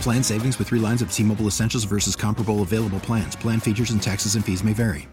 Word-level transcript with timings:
Plan 0.00 0.22
savings 0.22 0.58
with 0.58 0.68
three 0.68 0.78
lines 0.78 1.02
of 1.02 1.12
T 1.12 1.22
Mobile 1.24 1.46
Essentials 1.46 1.84
versus 1.84 2.14
comparable 2.14 2.62
available 2.62 3.00
plans. 3.00 3.34
Plan 3.34 3.60
features 3.60 3.90
and 3.90 4.02
taxes 4.02 4.36
and 4.36 4.44
fees 4.44 4.62
may 4.62 4.72
vary. 4.72 5.08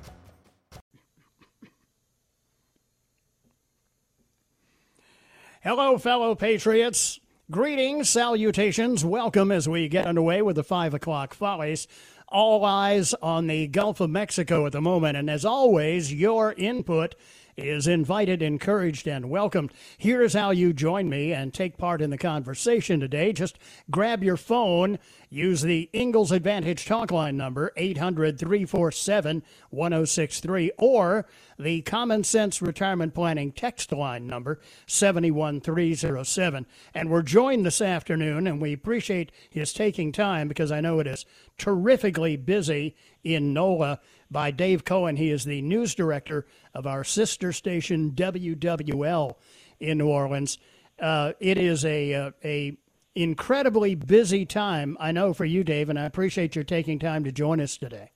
Hello, 5.64 5.98
fellow 5.98 6.36
patriots. 6.36 7.20
Greetings, 7.50 8.10
salutations, 8.10 9.06
welcome 9.06 9.52
as 9.52 9.68
we 9.68 9.88
get 9.88 10.06
underway 10.06 10.42
with 10.42 10.58
the 10.58 10.64
5 10.64 10.94
o'clock 10.94 11.34
follies. 11.34 11.88
All 12.28 12.66
eyes 12.66 13.14
on 13.16 13.48
the 13.48 13.68
Gulf 13.68 14.00
of 14.00 14.10
Mexico 14.10 14.66
at 14.66 14.74
the 14.74 14.82
moment, 14.82 15.18
and 15.18 15.30
as 15.30 15.46
always, 15.46 16.14
your 16.14 16.54
input 16.54 17.16
is 17.58 17.88
invited, 17.88 18.42
encouraged, 18.42 19.08
and 19.08 19.30
welcomed. 19.30 19.72
Here's 19.98 20.34
how 20.34 20.52
you 20.52 20.74
join 20.74 21.10
me 21.10 21.34
and 21.34 21.54
take 21.54 21.78
part 21.78 22.02
in 22.02 22.10
the 22.10 22.18
conversation 22.18 23.00
today. 23.00 23.34
Just 23.34 23.58
grab 23.90 24.24
your 24.24 24.38
phone, 24.38 25.00
use 25.30 25.62
the 25.62 25.90
Ingalls 25.94 26.32
Advantage 26.32 26.86
talk 26.86 27.12
line 27.12 27.38
number, 27.38 27.72
800 27.78 28.40
347 28.40 29.44
1063, 29.70 30.72
or 30.78 31.26
the 31.60 31.82
Common 31.82 32.24
Sense 32.24 32.62
Retirement 32.62 33.14
Planning 33.14 33.52
text 33.52 33.92
line 33.92 34.28
number, 34.28 34.60
71307. 34.88 36.66
And 36.94 37.10
we're 37.10 37.22
joined 37.22 37.66
this 37.66 37.82
afternoon, 37.82 38.48
and 38.48 38.62
we 38.62 38.74
appreciate 38.74 39.32
his 39.50 39.74
taking 39.74 40.12
time 40.12 40.48
because 40.48 40.72
I 40.72 40.82
know 40.82 41.00
it 41.00 41.08
is 41.08 41.26
terrifically 41.58 42.36
busy 42.36 42.96
in 43.24 43.54
NOLA 43.54 44.00
by 44.34 44.52
Dave 44.52 44.84
Cohen. 44.84 45.16
He 45.16 45.30
is 45.30 45.46
the 45.46 45.62
news 45.62 45.96
director 45.96 46.46
of 46.74 46.86
our 46.86 47.06
sister 47.06 47.54
station 47.54 48.12
WWL 48.12 49.36
in 49.80 49.98
New 50.00 50.08
Orleans. 50.08 50.58
Uh, 51.00 51.34
it 51.40 51.58
is 51.58 51.86
a, 51.86 52.12
a, 52.12 52.22
uh, 52.26 52.32
a 52.44 52.78
incredibly 53.16 53.96
busy 53.96 54.46
time, 54.46 54.98
I 55.00 55.12
know, 55.12 55.34
for 55.34 55.46
you, 55.46 55.64
Dave, 55.64 55.90
and 55.90 56.00
I 56.00 56.04
appreciate 56.04 56.56
your 56.56 56.66
taking 56.66 57.00
time 57.00 57.24
to 57.24 57.32
join 57.32 57.62
us 57.62 57.78
today. 57.78 58.12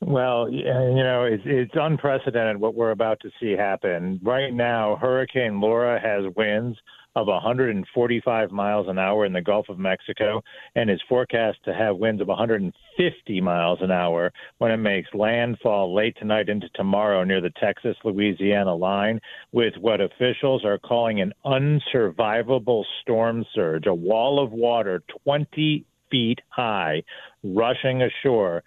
Well, 0.00 0.50
you 0.50 0.64
know, 0.64 1.24
it's, 1.24 1.42
it's 1.46 1.72
unprecedented 1.74 2.56
what 2.56 2.74
we're 2.74 2.90
about 2.90 3.20
to 3.20 3.30
see 3.40 3.52
happen. 3.52 4.18
Right 4.22 4.52
now, 4.52 4.96
Hurricane 4.96 5.60
Laura 5.60 6.00
has 6.00 6.24
winds 6.36 6.76
of 7.14 7.26
145 7.26 8.50
miles 8.50 8.88
an 8.88 8.98
hour 8.98 9.26
in 9.26 9.32
the 9.32 9.42
Gulf 9.42 9.68
of 9.68 9.78
Mexico 9.78 10.42
and 10.74 10.90
is 10.90 11.00
forecast 11.08 11.58
to 11.64 11.74
have 11.74 11.96
winds 11.96 12.22
of 12.22 12.28
150 12.28 13.40
miles 13.40 13.78
an 13.82 13.90
hour 13.90 14.32
when 14.58 14.70
it 14.70 14.78
makes 14.78 15.08
landfall 15.14 15.94
late 15.94 16.16
tonight 16.18 16.48
into 16.48 16.68
tomorrow 16.74 17.24
near 17.24 17.40
the 17.40 17.52
Texas 17.60 17.96
Louisiana 18.04 18.74
line, 18.74 19.20
with 19.52 19.74
what 19.78 20.00
officials 20.00 20.64
are 20.64 20.78
calling 20.78 21.20
an 21.20 21.32
unsurvivable 21.44 22.84
storm 23.02 23.44
surge, 23.54 23.86
a 23.86 23.94
wall 23.94 24.42
of 24.42 24.52
water 24.52 25.02
20 25.24 25.84
feet 26.10 26.40
high 26.50 27.02
rushing 27.42 28.02
ashore 28.02 28.62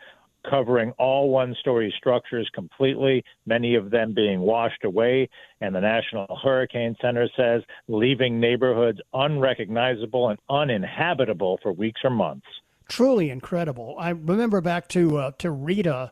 covering 0.50 0.91
all 0.97 1.29
one 1.29 1.56
story 1.59 1.94
structures 1.97 2.50
completely, 2.53 3.23
many 3.45 3.75
of 3.75 3.91
them 3.91 4.13
being 4.13 4.39
washed 4.39 4.83
away. 4.83 5.29
And 5.61 5.75
the 5.75 5.81
National 5.81 6.39
Hurricane 6.44 6.95
Center 7.01 7.28
says 7.35 7.61
leaving 7.88 8.39
neighborhoods 8.39 9.00
unrecognizable 9.13 10.29
and 10.29 10.39
uninhabitable 10.50 11.59
for 11.61 11.72
weeks 11.73 12.01
or 12.03 12.09
months. 12.09 12.47
Truly 12.88 13.29
incredible. 13.29 13.95
I 13.97 14.09
remember 14.09 14.61
back 14.61 14.88
to 14.89 15.17
uh, 15.17 15.31
to 15.39 15.50
Rita, 15.50 16.11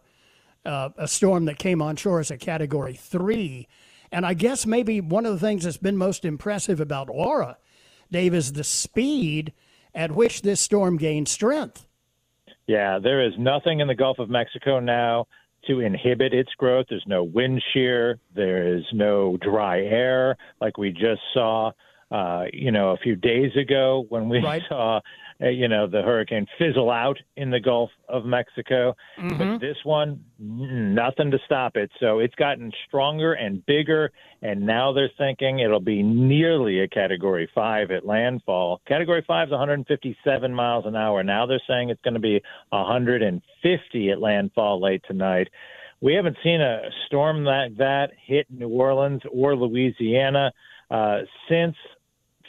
uh, 0.65 0.89
a 0.97 1.07
storm 1.07 1.45
that 1.45 1.59
came 1.59 1.81
on 1.81 1.95
shore 1.95 2.19
as 2.19 2.31
a 2.31 2.37
Category 2.37 2.95
Three, 2.95 3.67
and 4.11 4.25
I 4.25 4.33
guess 4.33 4.65
maybe 4.65 4.99
one 4.99 5.25
of 5.25 5.33
the 5.33 5.39
things 5.39 5.65
that's 5.65 5.77
been 5.77 5.97
most 5.97 6.25
impressive 6.25 6.79
about 6.79 7.09
Laura, 7.09 7.57
Dave, 8.11 8.33
is 8.33 8.53
the 8.53 8.63
speed 8.63 9.53
at 9.93 10.11
which 10.11 10.41
this 10.41 10.61
storm 10.61 10.97
gained 10.97 11.27
strength. 11.27 11.85
Yeah, 12.67 12.99
there 12.99 13.25
is 13.25 13.33
nothing 13.37 13.79
in 13.79 13.87
the 13.87 13.95
Gulf 13.95 14.19
of 14.19 14.29
Mexico 14.29 14.79
now 14.79 15.27
to 15.67 15.79
inhibit 15.79 16.33
its 16.33 16.51
growth. 16.57 16.87
There's 16.89 17.03
no 17.07 17.23
wind 17.23 17.61
shear. 17.73 18.19
There 18.35 18.75
is 18.75 18.83
no 18.93 19.37
dry 19.41 19.81
air 19.81 20.37
like 20.61 20.77
we 20.77 20.91
just 20.91 21.21
saw, 21.33 21.71
uh, 22.11 22.45
you 22.51 22.71
know, 22.71 22.89
a 22.89 22.97
few 22.97 23.15
days 23.15 23.51
ago 23.55 24.05
when 24.09 24.29
we 24.29 24.39
right. 24.39 24.61
saw 24.69 25.01
you 25.51 25.67
know, 25.67 25.87
the 25.87 26.01
hurricane 26.01 26.47
fizzle 26.57 26.89
out 26.89 27.17
in 27.35 27.49
the 27.49 27.59
Gulf 27.59 27.89
of 28.07 28.25
Mexico. 28.25 28.95
Mm-hmm. 29.19 29.37
But 29.37 29.59
this 29.59 29.77
one, 29.83 30.23
nothing 30.39 31.31
to 31.31 31.39
stop 31.45 31.75
it. 31.75 31.91
So 31.99 32.19
it's 32.19 32.35
gotten 32.35 32.71
stronger 32.87 33.33
and 33.33 33.65
bigger, 33.65 34.11
and 34.41 34.65
now 34.65 34.93
they're 34.93 35.11
thinking 35.17 35.59
it'll 35.59 35.79
be 35.79 36.03
nearly 36.03 36.79
a 36.81 36.87
Category 36.87 37.49
5 37.53 37.91
at 37.91 38.05
landfall. 38.05 38.81
Category 38.87 39.23
5 39.25 39.47
is 39.47 39.51
157 39.51 40.53
miles 40.53 40.85
an 40.85 40.95
hour. 40.95 41.23
Now 41.23 41.45
they're 41.45 41.61
saying 41.67 41.89
it's 41.89 42.01
going 42.01 42.13
to 42.13 42.19
be 42.19 42.41
150 42.69 44.11
at 44.11 44.19
landfall 44.19 44.81
late 44.81 45.03
tonight. 45.07 45.49
We 46.01 46.13
haven't 46.15 46.37
seen 46.43 46.59
a 46.59 46.81
storm 47.07 47.45
like 47.45 47.77
that 47.77 48.11
hit 48.25 48.47
New 48.49 48.67
Orleans 48.67 49.21
or 49.31 49.55
Louisiana 49.55 50.51
uh, 50.91 51.19
since 51.49 51.75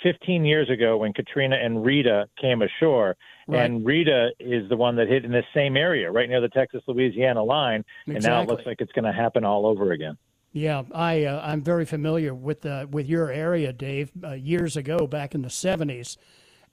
15 0.05 0.45
years 0.45 0.71
ago 0.71 0.99
when 0.99 1.13
Katrina 1.13 1.57
and 1.57 1.85
Rita 1.85 2.27
came 2.41 2.63
ashore. 2.63 3.17
Right. 3.49 3.65
And 3.65 3.85
Rita 3.85 4.31
is 4.39 4.69
the 4.69 4.77
one 4.77 4.95
that 4.97 5.09
hit 5.09 5.25
in 5.25 5.33
this 5.33 5.45
same 5.53 5.77
area, 5.77 6.11
right 6.13 6.29
near 6.29 6.41
the 6.41 6.49
Texas 6.49 6.83
Louisiana 6.87 7.43
line. 7.43 7.85
Exactly. 8.07 8.15
And 8.15 8.25
now 8.25 8.43
it 8.43 8.49
looks 8.49 8.65
like 8.67 8.81
it's 8.81 8.93
going 8.93 9.05
to 9.05 9.13
happen 9.13 9.45
all 9.45 9.67
over 9.67 9.91
again. 9.91 10.17
Yeah, 10.53 10.85
I 10.95 11.25
uh, 11.25 11.41
I'm 11.45 11.63
very 11.63 11.85
familiar 11.85 12.33
with 12.33 12.65
uh, 12.65 12.87
with 12.89 13.09
your 13.09 13.29
area, 13.29 13.73
Dave. 13.73 14.13
Uh, 14.23 14.35
years 14.35 14.77
ago, 14.77 15.09
back 15.09 15.35
in 15.35 15.43
the 15.43 15.49
70s, 15.49 16.17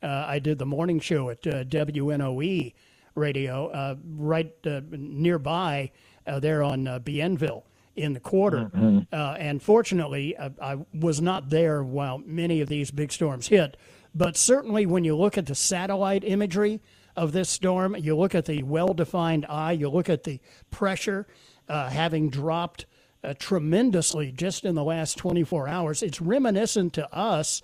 uh, 0.03 0.25
I 0.28 0.38
did 0.38 0.59
the 0.59 0.68
morning 0.68 1.00
show 1.00 1.31
at 1.31 1.47
uh, 1.47 1.64
WNOE 1.64 2.74
radio 3.16 3.68
uh, 3.70 3.96
right 4.06 4.53
nearby 4.91 5.91
there 6.25 6.62
on 6.62 6.86
Bienville 7.03 7.64
in 7.96 8.13
the 8.13 8.19
quarter. 8.19 8.72
Mm-hmm. 8.74 9.00
Uh, 9.12 9.34
and 9.34 9.62
fortunately, 9.62 10.38
I, 10.38 10.52
I, 10.62 10.78
was 10.94 11.22
not 11.22 11.50
there 11.50 11.84
while 11.84 12.19
many 12.19 12.62
of 12.62 12.69
these 12.69 12.91
big 12.91 13.12
storms 13.12 13.47
hit. 13.47 13.78
But 14.13 14.38
certainly, 14.38 14.85
when 14.85 15.03
you 15.03 15.16
look 15.16 15.38
at 15.38 15.46
the 15.46 15.56
satellite 15.56 16.24
imagery 16.24 16.82
of 17.16 17.32
this 17.32 17.49
storm, 17.49 17.96
you 17.96 18.16
look 18.16 18.35
at 18.35 18.46
the 18.46 18.64
well 18.64 18.93
defined 18.93 19.46
eye, 19.47 19.73
you 19.73 19.90
look 19.90 20.09
at 20.09 20.23
the 20.23 20.40
pressure 20.70 21.28
uh, 21.67 21.90
having 21.90 22.29
dropped 22.29 22.85
uh, 23.23 23.34
tremendously 23.38 24.32
just 24.32 24.66
in 24.66 24.76
the 24.76 24.84
last 24.84 25.17
24 25.17 25.67
hours, 25.67 26.03
it's 26.03 26.22
reminiscent 26.22 26.94
to 26.94 27.14
us 27.14 27.61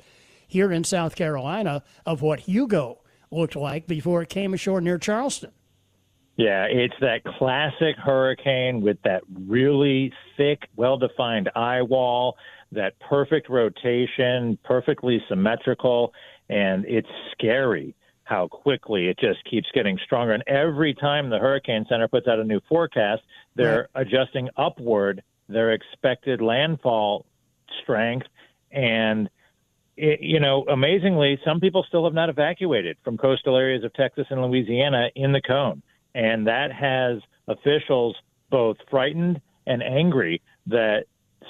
here 0.47 0.71
in 0.71 0.83
South 0.83 1.15
Carolina 1.15 1.83
of 2.05 2.21
what 2.21 2.41
Hugo 2.41 2.99
looked 3.31 3.55
like 3.55 3.87
before 3.87 4.21
it 4.21 4.29
came 4.29 4.53
ashore 4.53 4.81
near 4.81 4.97
Charleston. 4.97 5.51
Yeah, 6.37 6.65
it's 6.65 6.93
that 7.01 7.23
classic 7.23 7.95
hurricane 7.97 8.81
with 8.81 8.97
that 9.03 9.23
really 9.47 10.13
thick, 10.37 10.69
well 10.75 10.97
defined 10.97 11.49
eye 11.55 11.81
wall, 11.81 12.37
that 12.71 12.93
perfect 12.99 13.49
rotation, 13.49 14.59
perfectly 14.63 15.19
symmetrical, 15.27 16.13
and 16.47 16.85
it's 16.85 17.09
scary 17.31 17.95
how 18.23 18.47
quickly 18.47 19.07
it 19.07 19.17
just 19.17 19.43
keeps 19.49 19.67
getting 19.73 19.97
stronger. 20.05 20.33
And 20.33 20.43
every 20.47 20.93
time 20.93 21.29
the 21.29 21.39
Hurricane 21.39 21.85
Center 21.89 22.07
puts 22.07 22.27
out 22.27 22.39
a 22.39 22.43
new 22.43 22.59
forecast, 22.67 23.21
they're 23.55 23.87
right. 23.95 24.05
adjusting 24.05 24.49
upward 24.57 25.23
their 25.47 25.71
expected 25.71 26.41
landfall 26.41 27.25
strength. 27.81 28.27
And 28.69 29.29
it, 29.95 30.19
you 30.21 30.41
know, 30.41 30.65
amazingly, 30.69 31.39
some 31.45 31.61
people 31.61 31.85
still 31.87 32.03
have 32.03 32.13
not 32.13 32.29
evacuated 32.29 32.97
from 33.03 33.17
coastal 33.17 33.55
areas 33.55 33.85
of 33.85 33.93
Texas 33.93 34.27
and 34.29 34.41
Louisiana 34.41 35.07
in 35.15 35.31
the 35.31 35.41
cone. 35.41 35.81
And 36.17 36.47
that 36.47 36.71
has 36.71 37.21
officials 37.47 38.15
both 38.49 38.77
frightened 38.89 39.39
and 39.67 39.83
angry 39.83 40.41
that 40.65 41.03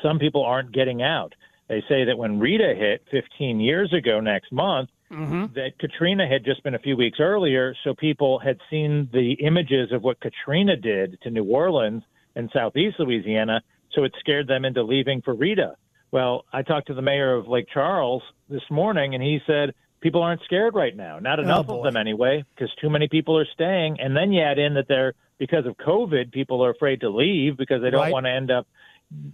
some 0.03 0.19
people 0.19 0.43
aren't 0.43 0.73
getting 0.73 1.01
out. 1.01 1.33
They 1.69 1.81
say 1.87 2.03
that 2.03 2.17
when 2.17 2.37
Rita 2.37 2.75
hit 2.77 3.01
15 3.09 3.61
years 3.61 3.93
ago 3.93 4.19
next 4.19 4.51
month, 4.51 4.89
mm-hmm. 5.09 5.53
that 5.53 5.79
Katrina 5.79 6.27
had 6.27 6.43
just 6.43 6.63
been 6.63 6.75
a 6.75 6.79
few 6.79 6.97
weeks 6.97 7.19
earlier, 7.21 7.73
so 7.85 7.93
people 7.93 8.39
had 8.39 8.57
seen 8.69 9.09
the 9.13 9.37
images 9.39 9.93
of 9.93 10.03
what 10.03 10.19
Katrina 10.19 10.75
did 10.75 11.17
to 11.21 11.29
New 11.29 11.45
Orleans 11.45 12.03
and 12.35 12.49
southeast 12.53 12.97
Louisiana, 12.99 13.61
so 13.93 14.03
it 14.03 14.13
scared 14.19 14.49
them 14.49 14.65
into 14.65 14.83
leaving 14.83 15.21
for 15.21 15.33
Rita. 15.33 15.75
Well, 16.11 16.43
I 16.51 16.61
talked 16.61 16.87
to 16.87 16.93
the 16.93 17.01
mayor 17.01 17.35
of 17.35 17.47
Lake 17.47 17.67
Charles 17.73 18.23
this 18.49 18.69
morning, 18.69 19.13
and 19.13 19.23
he 19.23 19.39
said 19.47 19.73
people 20.01 20.21
aren't 20.21 20.41
scared 20.43 20.75
right 20.75 20.95
now. 20.95 21.19
Not 21.19 21.39
oh, 21.39 21.43
enough 21.43 21.65
oh, 21.69 21.79
of 21.79 21.83
them 21.83 21.97
anyway, 21.97 22.43
because 22.55 22.73
too 22.81 22.89
many 22.89 23.07
people 23.07 23.37
are 23.37 23.47
staying. 23.53 23.99
And 23.99 24.15
then 24.15 24.31
you 24.31 24.41
add 24.41 24.59
in 24.59 24.75
that 24.75 24.87
they're 24.87 25.13
because 25.37 25.65
of 25.65 25.77
COVID, 25.77 26.31
people 26.31 26.63
are 26.63 26.71
afraid 26.71 27.01
to 27.01 27.09
leave 27.09 27.57
because 27.57 27.81
they 27.81 27.89
don't 27.89 28.01
right. 28.01 28.11
want 28.11 28.25
to 28.25 28.31
end 28.31 28.51
up 28.51 28.67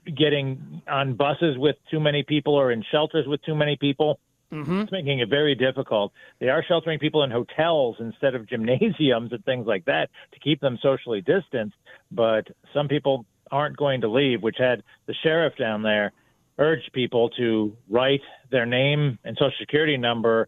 getting 0.05 0.81
on 0.87 1.15
buses 1.15 1.57
with 1.57 1.75
too 1.89 1.99
many 1.99 2.23
people 2.23 2.55
or 2.55 2.71
in 2.71 2.83
shelters 2.91 3.25
with 3.27 3.41
too 3.43 3.55
many 3.55 3.77
people. 3.77 4.19
Mm-hmm. 4.51 4.81
It's 4.81 4.91
making 4.91 5.19
it 5.19 5.29
very 5.29 5.55
difficult. 5.55 6.11
They 6.39 6.49
are 6.49 6.63
sheltering 6.67 6.99
people 6.99 7.23
in 7.23 7.31
hotels 7.31 7.95
instead 7.99 8.35
of 8.35 8.47
gymnasiums 8.49 9.31
and 9.31 9.43
things 9.45 9.65
like 9.65 9.85
that 9.85 10.09
to 10.33 10.39
keep 10.39 10.61
them 10.61 10.77
socially 10.81 11.21
distanced. 11.21 11.75
But 12.11 12.47
some 12.73 12.87
people 12.87 13.25
aren't 13.51 13.77
going 13.77 14.01
to 14.01 14.09
leave, 14.09 14.43
which 14.43 14.57
had 14.59 14.83
the 15.05 15.13
sheriff 15.23 15.53
down 15.57 15.83
there 15.83 16.11
urge 16.57 16.91
people 16.93 17.29
to 17.31 17.75
write 17.89 18.21
their 18.51 18.65
name 18.65 19.17
and 19.23 19.35
social 19.37 19.53
security 19.59 19.97
number 19.97 20.47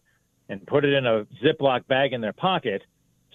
and 0.49 0.65
put 0.67 0.85
it 0.85 0.93
in 0.93 1.05
a 1.05 1.25
Ziploc 1.43 1.87
bag 1.87 2.13
in 2.13 2.21
their 2.21 2.33
pocket 2.33 2.83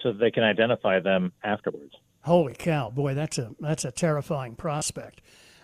so 0.02 0.12
that 0.12 0.18
they 0.18 0.30
can 0.30 0.44
identify 0.44 1.00
them 1.00 1.32
afterwards. 1.42 1.94
Holy 2.22 2.54
cow, 2.54 2.90
boy, 2.90 3.14
that's 3.14 3.38
a 3.38 3.50
that's 3.60 3.84
a 3.84 3.90
terrifying 3.90 4.54
prospect. 4.54 5.22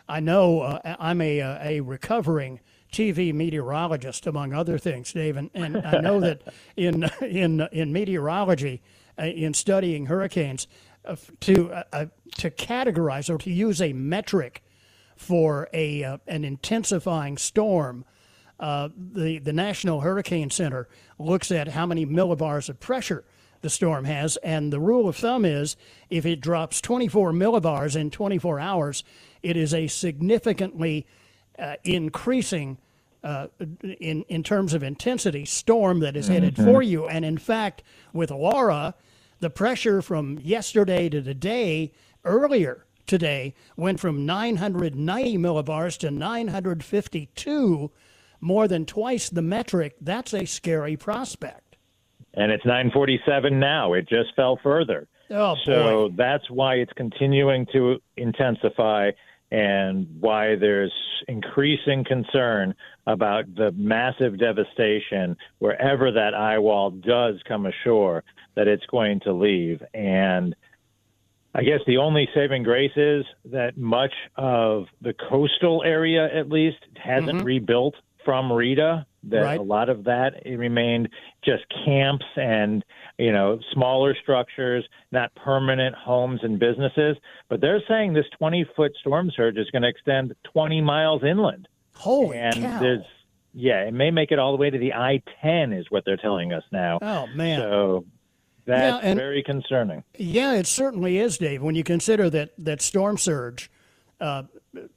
I 0.08 0.20
know 0.20 0.61
uh, 0.61 0.97
I'm 0.99 1.20
a 1.20 1.41
uh, 1.41 1.58
a 1.62 1.81
recovering 1.81 2.61
TV 2.93 3.35
meteorologist, 3.35 4.26
among 4.26 4.55
other 4.55 4.79
things, 4.79 5.12
Dave, 5.12 5.37
and, 5.37 5.50
and 5.52 5.76
I 5.76 6.00
know 6.00 6.20
that 6.20 6.43
in 6.76 7.05
in 7.20 7.61
in 7.73 7.93
meteorology, 7.93 8.82
uh, 9.19 9.25
in 9.25 9.52
studying 9.52 10.06
hurricanes, 10.06 10.67
uh, 11.05 11.17
to 11.41 11.73
uh, 11.73 11.82
uh, 11.93 12.06
to 12.38 12.50
categorize 12.50 13.29
or 13.29 13.38
to 13.38 13.50
use 13.50 13.82
a 13.82 13.93
metric 13.93 14.62
for 15.16 15.68
a 15.72 16.04
uh, 16.04 16.18
an 16.26 16.44
intensifying 16.44 17.38
storm. 17.38 18.04
Uh, 18.60 18.88
the 18.96 19.38
the 19.38 19.52
National 19.52 20.00
Hurricane 20.00 20.50
Center 20.50 20.88
looks 21.18 21.50
at 21.50 21.68
how 21.68 21.86
many 21.86 22.06
millibars 22.06 22.68
of 22.68 22.78
pressure 22.78 23.24
the 23.62 23.70
storm 23.70 24.04
has, 24.04 24.36
and 24.38 24.72
the 24.72 24.78
rule 24.78 25.08
of 25.08 25.16
thumb 25.16 25.44
is 25.44 25.76
if 26.10 26.24
it 26.24 26.40
drops 26.40 26.80
24 26.80 27.32
millibars 27.32 27.96
in 27.96 28.10
24 28.10 28.60
hours, 28.60 29.02
it 29.42 29.56
is 29.56 29.74
a 29.74 29.88
significantly 29.88 31.06
uh, 31.58 31.76
increasing. 31.84 32.78
Uh, 33.24 33.48
in 33.98 34.22
in 34.28 34.44
terms 34.44 34.72
of 34.72 34.84
intensity, 34.84 35.44
storm 35.44 35.98
that 35.98 36.16
is 36.16 36.28
headed 36.28 36.54
mm-hmm. 36.54 36.64
for 36.64 36.80
you, 36.80 37.08
and 37.08 37.24
in 37.24 37.36
fact, 37.36 37.82
with 38.12 38.30
Laura, 38.30 38.94
the 39.40 39.50
pressure 39.50 40.00
from 40.00 40.38
yesterday 40.44 41.08
to 41.08 41.20
today 41.20 41.92
earlier 42.24 42.86
today 43.06 43.55
went 43.76 44.00
from 44.00 44.26
990 44.26 45.38
millibars 45.38 45.99
to 45.99 46.11
952, 46.11 47.91
more 48.41 48.69
than 48.69 48.85
twice 48.87 49.29
the 49.31 49.43
metric. 49.43 49.97
That's 50.00 50.35
a 50.35 50.44
scary 50.44 50.97
prospect. 50.97 51.76
And 52.35 52.53
it's 52.53 52.64
947 52.64 53.58
now. 53.58 53.94
It 53.94 54.08
just 54.08 54.35
fell 54.37 54.58
further. 54.62 55.08
Oh, 55.31 55.56
so 55.64 56.11
that's 56.17 56.49
why 56.50 56.75
it's 56.75 56.93
continuing 56.93 57.67
to 57.73 58.00
intensify 58.17 59.11
and 59.50 60.06
why 60.20 60.56
there's 60.56 60.93
increasing 61.29 62.05
concern 62.05 62.75
about 63.06 63.44
the 63.55 63.73
massive 63.73 64.38
devastation 64.38 65.37
wherever 65.59 66.11
that 66.11 66.35
eye 66.35 66.59
wall 66.59 66.91
does 66.91 67.41
come 67.47 67.67
ashore 67.67 68.25
that 68.56 68.67
it's 68.67 68.87
going 68.87 69.20
to 69.20 69.32
leave. 69.32 69.82
And 69.94 70.55
I 71.56 71.62
guess 71.62 71.81
the 71.87 71.97
only 71.97 72.29
saving 72.35 72.64
grace 72.64 72.93
is 72.97 73.25
that 73.47 73.79
much 73.79 74.12
of 74.37 74.85
the 75.00 75.14
coastal 75.31 75.82
area, 75.82 76.29
at 76.38 76.50
least, 76.50 76.76
hasn't 77.03 77.38
mm-hmm. 77.38 77.47
rebuilt 77.47 77.94
from 78.26 78.53
Rita. 78.53 79.06
That 79.25 79.43
right. 79.43 79.58
a 79.58 79.62
lot 79.62 79.88
of 79.88 80.05
that 80.05 80.35
it 80.44 80.56
remained 80.56 81.08
just 81.43 81.64
camps 81.85 82.26
and 82.37 82.85
you 83.19 83.32
know 83.32 83.58
smaller 83.73 84.14
structures, 84.23 84.87
not 85.11 85.35
permanent 85.35 85.97
homes 85.97 86.41
and 86.43 86.58
businesses. 86.58 87.17
But 87.49 87.62
they're 87.62 87.82
saying 87.88 88.12
this 88.12 88.26
20 88.38 88.67
foot 88.76 88.93
storm 89.00 89.32
surge 89.35 89.56
is 89.56 89.70
going 89.70 89.82
to 89.82 89.88
extend 89.88 90.35
20 90.52 90.82
miles 90.82 91.25
inland. 91.25 91.69
Holy 91.94 92.37
and 92.37 92.55
cow! 92.55 92.79
There's, 92.79 93.05
yeah, 93.55 93.85
it 93.85 93.94
may 93.94 94.11
make 94.11 94.31
it 94.31 94.38
all 94.38 94.52
the 94.52 94.61
way 94.61 94.69
to 94.69 94.79
the 94.79 94.93
I-10, 94.93 95.76
is 95.76 95.87
what 95.88 96.05
they're 96.05 96.19
telling 96.19 96.52
us 96.52 96.64
now. 96.70 96.99
Oh 97.00 97.26
man! 97.29 97.59
So 97.59 98.05
that's 98.66 99.04
yeah, 99.04 99.10
and, 99.10 99.18
very 99.18 99.42
concerning. 99.42 100.02
Yeah, 100.18 100.54
it 100.54 100.66
certainly 100.66 101.18
is, 101.18 101.38
Dave. 101.38 101.62
When 101.62 101.76
you 101.76 101.84
consider 101.84 102.28
that 102.30 102.50
that 102.58 102.82
storm 102.82 103.16
surge, 103.16 103.70
uh, 104.20 104.44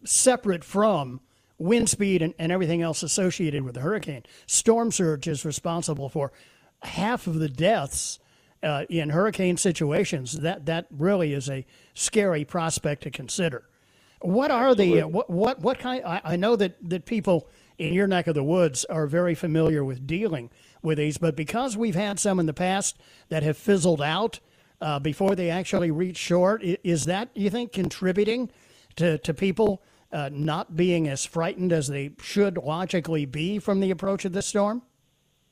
separate 0.04 0.64
from 0.64 1.22
wind 1.60 1.90
speed 1.90 2.22
and, 2.22 2.34
and 2.40 2.52
everything 2.52 2.82
else 2.82 3.04
associated 3.04 3.64
with 3.64 3.76
the 3.76 3.82
hurricane, 3.82 4.24
storm 4.48 4.92
surge 4.92 5.28
is 5.28 5.46
responsible 5.46 6.10
for 6.10 6.32
half 6.82 7.28
of 7.28 7.36
the 7.36 7.50
deaths 7.50 8.20
uh, 8.64 8.86
in 8.90 9.10
hurricane 9.10 9.56
situations. 9.56 10.34
That 10.34 10.66
that 10.66 10.88
really 10.90 11.34
is 11.34 11.48
a 11.48 11.66
scary 11.94 12.46
prospect 12.46 13.04
to 13.04 13.12
consider. 13.12 13.66
What 14.22 14.50
are 14.50 14.70
Absolutely. 14.70 15.00
the 15.00 15.06
uh, 15.06 15.08
what 15.10 15.30
what 15.30 15.60
what 15.62 15.78
kind? 15.78 16.04
I, 16.04 16.22
I 16.24 16.36
know 16.38 16.56
that 16.56 16.76
that 16.90 17.06
people 17.06 17.48
in 17.78 17.94
your 17.94 18.08
neck 18.08 18.26
of 18.26 18.34
the 18.34 18.44
woods 18.44 18.84
are 18.86 19.06
very 19.06 19.36
familiar 19.36 19.84
with 19.84 20.08
dealing 20.08 20.50
with 20.82 20.98
these, 20.98 21.18
but 21.18 21.36
because 21.36 21.76
we've 21.76 21.96
had 21.96 22.20
some 22.20 22.40
in 22.40 22.46
the 22.46 22.54
past 22.54 22.98
that 23.30 23.44
have 23.44 23.58
fizzled 23.58 24.02
out 24.02 24.40
uh, 24.82 25.00
before 25.00 25.36
they 25.36 25.50
actually 25.50 25.92
reach 25.92 26.18
shore, 26.18 26.60
is 26.62 27.06
that 27.06 27.30
you 27.34 27.50
think 27.50 27.74
contributing 27.74 28.50
to 28.96 29.18
to 29.20 29.34
people 29.34 29.82
uh, 30.12 30.30
not 30.32 30.76
being 30.76 31.08
as 31.08 31.26
frightened 31.26 31.72
as 31.72 31.88
they 31.88 32.12
should 32.22 32.58
logically 32.58 33.26
be 33.26 33.60
from 33.60 33.80
the 33.80 33.92
approach 33.92 34.26
of 34.26 34.34
this 34.34 34.48
storm? 34.48 34.82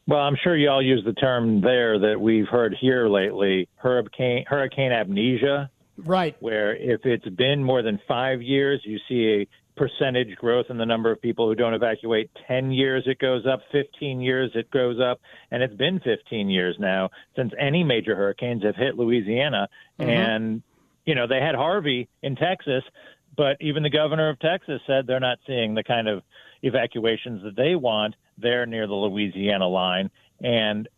Well, 0.08 0.20
I'm 0.20 0.38
sure 0.42 0.56
you 0.56 0.70
all 0.70 0.82
use 0.82 1.04
the 1.04 1.14
term 1.14 1.60
there 1.60 2.00
that 2.00 2.20
we've 2.20 2.48
heard 2.48 2.76
here 2.80 3.10
lately, 3.10 3.68
hurricane 3.76 4.46
hurricane 4.48 4.92
amnesia. 4.92 5.70
Right. 5.98 6.36
Where 6.40 6.76
if 6.76 7.02
it's 7.06 7.28
been 7.30 7.64
more 7.64 7.82
than 7.82 8.00
five 8.08 8.42
years, 8.42 8.82
you 8.86 9.00
see 9.10 9.42
a 9.42 9.48
percentage 9.78 10.36
growth 10.36 10.66
in 10.70 10.78
the 10.78 10.86
number 10.86 11.12
of 11.12 11.22
people 11.22 11.48
who 11.48 11.56
don't 11.56 11.74
evacuate. 11.74 12.30
10 12.48 12.72
years 12.72 13.04
it 13.06 13.20
goes 13.20 13.46
up, 13.46 13.62
15 13.72 14.20
years 14.20 14.52
it 14.56 14.70
goes 14.72 15.00
up, 15.00 15.22
and 15.52 15.64
it's 15.64 15.76
been 15.76 16.00
15 16.00 16.50
years 16.50 16.76
now 16.80 17.10
since 17.36 17.54
any 17.60 17.84
major 17.84 18.16
hurricanes 18.16 18.64
have 18.64 18.76
hit 18.76 18.98
Louisiana. 18.98 19.70
Mm-hmm. 20.00 20.10
And, 20.10 20.64
you 21.06 21.16
know, 21.16 21.28
they 21.28 21.40
had 21.40 21.56
Harvey 21.56 22.10
in 22.22 22.36
Texas, 22.36 22.84
but 23.36 23.58
even 23.62 23.84
the 23.84 23.90
governor 23.90 24.30
of 24.30 24.40
Texas 24.40 24.82
said 24.88 25.08
they're 25.08 25.20
not 25.20 25.38
seeing 25.46 25.76
the 25.76 25.84
kind 25.84 26.08
of 26.08 26.24
evacuations 26.64 27.44
that 27.44 27.56
they 27.56 27.76
want 27.76 28.16
there 28.38 28.66
near 28.66 28.88
the 28.88 28.96
Louisiana 28.96 29.68
line. 29.68 30.10
And 30.42 30.90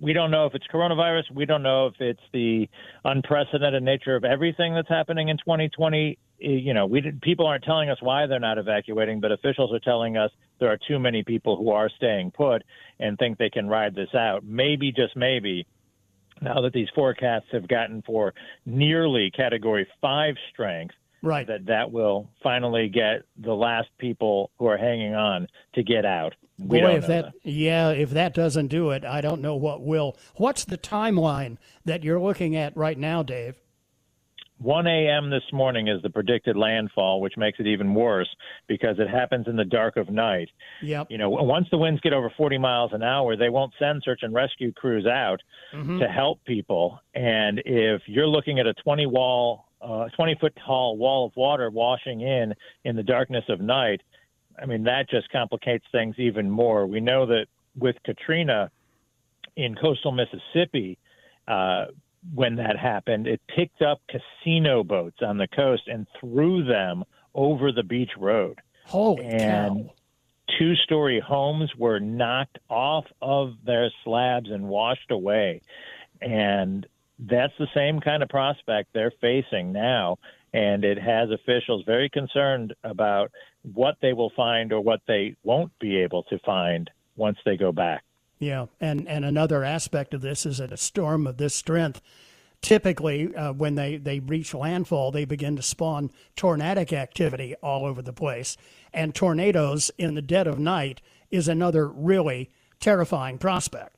we 0.00 0.12
don't 0.12 0.30
know 0.30 0.46
if 0.46 0.54
it's 0.54 0.66
coronavirus. 0.66 1.30
We 1.34 1.46
don't 1.46 1.62
know 1.62 1.86
if 1.86 1.94
it's 2.00 2.20
the 2.32 2.68
unprecedented 3.04 3.82
nature 3.82 4.16
of 4.16 4.24
everything 4.24 4.74
that's 4.74 4.88
happening 4.88 5.28
in 5.28 5.38
2020. 5.38 6.18
You 6.38 6.74
know, 6.74 6.86
we 6.86 7.00
did, 7.00 7.22
people 7.22 7.46
aren't 7.46 7.64
telling 7.64 7.88
us 7.88 7.98
why 8.00 8.26
they're 8.26 8.38
not 8.38 8.58
evacuating, 8.58 9.20
but 9.20 9.32
officials 9.32 9.72
are 9.72 9.80
telling 9.80 10.16
us 10.16 10.30
there 10.60 10.70
are 10.70 10.78
too 10.88 10.98
many 10.98 11.22
people 11.22 11.56
who 11.56 11.70
are 11.70 11.88
staying 11.88 12.32
put 12.32 12.62
and 12.98 13.18
think 13.18 13.38
they 13.38 13.50
can 13.50 13.68
ride 13.68 13.94
this 13.94 14.14
out. 14.14 14.44
Maybe, 14.44 14.92
just 14.92 15.16
maybe, 15.16 15.66
now 16.42 16.60
that 16.60 16.72
these 16.72 16.88
forecasts 16.94 17.46
have 17.52 17.66
gotten 17.68 18.02
for 18.02 18.34
nearly 18.66 19.30
Category 19.30 19.86
Five 20.02 20.34
strength, 20.52 20.94
right. 21.22 21.46
that 21.46 21.66
that 21.66 21.90
will 21.90 22.28
finally 22.42 22.88
get 22.88 23.22
the 23.38 23.54
last 23.54 23.88
people 23.98 24.50
who 24.58 24.66
are 24.66 24.76
hanging 24.76 25.14
on 25.14 25.48
to 25.74 25.82
get 25.82 26.04
out. 26.04 26.34
We 26.58 26.80
Boy, 26.80 26.96
if 26.96 27.06
that, 27.06 27.24
that, 27.24 27.34
yeah, 27.42 27.90
if 27.90 28.10
that 28.10 28.34
doesn't 28.34 28.68
do 28.68 28.90
it, 28.90 29.04
I 29.04 29.20
don't 29.20 29.42
know 29.42 29.56
what 29.56 29.82
will. 29.82 30.16
What's 30.36 30.64
the 30.64 30.78
timeline 30.78 31.58
that 31.84 32.02
you're 32.02 32.20
looking 32.20 32.56
at 32.56 32.76
right 32.76 32.98
now, 32.98 33.22
Dave? 33.22 33.56
1 34.58 34.86
a.m. 34.86 35.28
this 35.28 35.42
morning 35.52 35.88
is 35.88 36.00
the 36.02 36.08
predicted 36.08 36.56
landfall, 36.56 37.20
which 37.20 37.36
makes 37.36 37.60
it 37.60 37.66
even 37.66 37.94
worse 37.94 38.28
because 38.66 38.96
it 38.98 39.08
happens 39.08 39.46
in 39.48 39.56
the 39.56 39.64
dark 39.64 39.96
of 39.96 40.08
night. 40.08 40.48
Yep. 40.82 41.08
You 41.10 41.18
know, 41.18 41.28
once 41.28 41.66
the 41.70 41.76
winds 41.76 42.00
get 42.00 42.14
over 42.14 42.32
40 42.36 42.56
miles 42.58 42.92
an 42.94 43.02
hour, 43.02 43.36
they 43.36 43.50
won't 43.50 43.74
send 43.78 44.02
search 44.02 44.20
and 44.22 44.32
rescue 44.32 44.72
crews 44.72 45.06
out 45.06 45.42
mm-hmm. 45.74 45.98
to 45.98 46.08
help 46.08 46.42
people. 46.44 47.00
And 47.14 47.60
if 47.66 48.02
you're 48.06 48.26
looking 48.26 48.58
at 48.58 48.66
a 48.66 48.72
20 48.74 49.06
wall, 49.06 49.66
uh, 49.82 50.08
20 50.16 50.36
foot 50.40 50.56
tall 50.64 50.96
wall 50.96 51.26
of 51.26 51.36
water 51.36 51.70
washing 51.70 52.22
in 52.22 52.54
in 52.84 52.96
the 52.96 53.02
darkness 53.02 53.44
of 53.50 53.60
night, 53.60 54.00
I 54.60 54.64
mean, 54.64 54.84
that 54.84 55.10
just 55.10 55.30
complicates 55.30 55.84
things 55.92 56.14
even 56.18 56.50
more. 56.50 56.86
We 56.86 57.00
know 57.00 57.26
that 57.26 57.46
with 57.78 57.96
Katrina 58.04 58.70
in 59.56 59.74
coastal 59.74 60.12
Mississippi, 60.12 60.98
uh, 61.46 61.86
when 62.34 62.56
that 62.56 62.78
happened, 62.78 63.26
it 63.26 63.40
picked 63.48 63.82
up 63.82 64.00
casino 64.08 64.82
boats 64.82 65.18
on 65.22 65.38
the 65.38 65.48
coast 65.48 65.84
and 65.86 66.06
threw 66.20 66.64
them 66.64 67.04
over 67.34 67.72
the 67.72 67.82
beach 67.82 68.12
road. 68.18 68.60
Holy 68.86 69.24
and 69.24 69.86
cow. 69.86 69.92
Two 70.58 70.74
story 70.76 71.20
homes 71.20 71.74
were 71.76 71.98
knocked 71.98 72.58
off 72.70 73.04
of 73.20 73.54
their 73.64 73.90
slabs 74.04 74.50
and 74.50 74.68
washed 74.68 75.10
away. 75.10 75.60
And 76.22 76.86
that's 77.18 77.52
the 77.58 77.66
same 77.74 78.00
kind 78.00 78.22
of 78.22 78.28
prospect 78.28 78.90
they're 78.92 79.12
facing 79.20 79.72
now. 79.72 80.18
And 80.52 80.84
it 80.84 80.98
has 80.98 81.30
officials 81.30 81.84
very 81.84 82.08
concerned 82.08 82.74
about 82.84 83.32
what 83.74 83.96
they 84.00 84.12
will 84.12 84.30
find 84.36 84.72
or 84.72 84.80
what 84.80 85.00
they 85.06 85.34
won't 85.42 85.76
be 85.78 85.96
able 85.98 86.22
to 86.24 86.38
find 86.38 86.90
once 87.16 87.38
they 87.44 87.56
go 87.56 87.72
back. 87.72 88.04
Yeah, 88.38 88.66
and 88.80 89.08
and 89.08 89.24
another 89.24 89.64
aspect 89.64 90.12
of 90.12 90.20
this 90.20 90.44
is 90.44 90.58
that 90.58 90.72
a 90.72 90.76
storm 90.76 91.26
of 91.26 91.38
this 91.38 91.54
strength, 91.54 92.02
typically 92.60 93.34
uh, 93.34 93.52
when 93.52 93.76
they 93.76 93.96
they 93.96 94.20
reach 94.20 94.52
landfall, 94.52 95.10
they 95.10 95.24
begin 95.24 95.56
to 95.56 95.62
spawn 95.62 96.10
tornadic 96.34 96.92
activity 96.92 97.54
all 97.62 97.86
over 97.86 98.02
the 98.02 98.12
place, 98.12 98.56
and 98.92 99.14
tornadoes 99.14 99.90
in 99.96 100.14
the 100.14 100.22
dead 100.22 100.46
of 100.46 100.58
night 100.58 101.00
is 101.30 101.48
another 101.48 101.88
really 101.88 102.50
terrifying 102.78 103.38
prospect. 103.38 103.95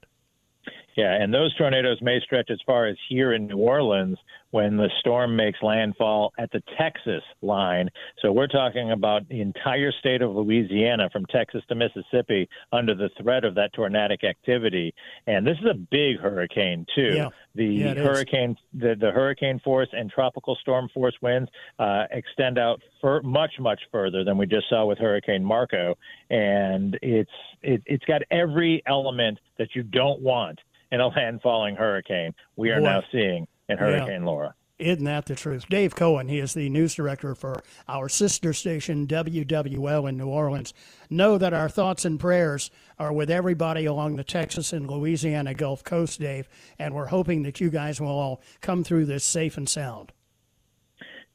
Yeah, 0.98 1.14
and 1.14 1.32
those 1.32 1.54
tornadoes 1.54 1.98
may 2.02 2.18
stretch 2.24 2.50
as 2.50 2.58
far 2.66 2.86
as 2.86 2.96
here 3.08 3.32
in 3.32 3.46
New 3.46 3.58
Orleans 3.58 4.18
when 4.50 4.76
the 4.76 4.90
storm 4.98 5.36
makes 5.36 5.62
landfall 5.62 6.32
at 6.40 6.50
the 6.50 6.60
Texas 6.76 7.22
line. 7.40 7.88
So 8.20 8.32
we're 8.32 8.48
talking 8.48 8.90
about 8.90 9.28
the 9.28 9.40
entire 9.40 9.92
state 9.92 10.22
of 10.22 10.34
Louisiana 10.34 11.08
from 11.12 11.24
Texas 11.26 11.62
to 11.68 11.76
Mississippi 11.76 12.48
under 12.72 12.96
the 12.96 13.10
threat 13.22 13.44
of 13.44 13.54
that 13.54 13.72
tornadic 13.74 14.24
activity. 14.24 14.92
And 15.28 15.46
this 15.46 15.56
is 15.60 15.66
a 15.70 15.74
big 15.74 16.18
hurricane 16.18 16.84
too. 16.92 17.12
Yeah. 17.14 17.28
The 17.54 17.66
yeah, 17.66 17.94
hurricane, 17.94 18.56
the, 18.74 18.96
the 18.98 19.12
hurricane 19.12 19.60
force 19.62 19.88
and 19.92 20.10
tropical 20.10 20.56
storm 20.60 20.88
force 20.92 21.14
winds 21.22 21.48
uh, 21.78 22.06
extend 22.10 22.58
out 22.58 22.82
for 23.00 23.22
much, 23.22 23.52
much 23.60 23.80
further 23.92 24.24
than 24.24 24.36
we 24.36 24.46
just 24.46 24.68
saw 24.68 24.84
with 24.84 24.98
Hurricane 24.98 25.44
Marco, 25.44 25.96
and 26.30 26.98
it's 27.02 27.30
it, 27.62 27.82
it's 27.86 28.04
got 28.04 28.22
every 28.30 28.82
element 28.86 29.38
that 29.58 29.74
you 29.74 29.82
don't 29.82 30.20
want 30.20 30.58
in 30.90 31.00
a 31.00 31.10
landfalling 31.10 31.76
hurricane. 31.76 32.34
We 32.56 32.70
are 32.70 32.80
Boy. 32.80 32.86
now 32.86 33.02
seeing 33.12 33.46
in 33.68 33.78
Hurricane 33.78 34.22
yeah. 34.22 34.26
Laura. 34.26 34.54
Isn't 34.78 35.04
that 35.06 35.26
the 35.26 35.34
truth? 35.34 35.68
Dave 35.68 35.96
Cohen, 35.96 36.28
he 36.28 36.38
is 36.38 36.54
the 36.54 36.68
news 36.68 36.94
director 36.94 37.34
for 37.34 37.64
our 37.88 38.08
sister 38.08 38.52
station, 38.52 39.08
WWL 39.08 40.08
in 40.08 40.16
New 40.16 40.28
Orleans. 40.28 40.72
Know 41.10 41.36
that 41.36 41.52
our 41.52 41.68
thoughts 41.68 42.04
and 42.04 42.20
prayers 42.20 42.70
are 42.96 43.12
with 43.12 43.28
everybody 43.28 43.86
along 43.86 44.14
the 44.14 44.22
Texas 44.22 44.72
and 44.72 44.88
Louisiana 44.88 45.52
Gulf 45.52 45.82
Coast, 45.82 46.20
Dave, 46.20 46.48
and 46.78 46.94
we're 46.94 47.06
hoping 47.06 47.42
that 47.42 47.60
you 47.60 47.70
guys 47.70 48.00
will 48.00 48.08
all 48.08 48.40
come 48.60 48.84
through 48.84 49.06
this 49.06 49.24
safe 49.24 49.56
and 49.56 49.68
sound. 49.68 50.12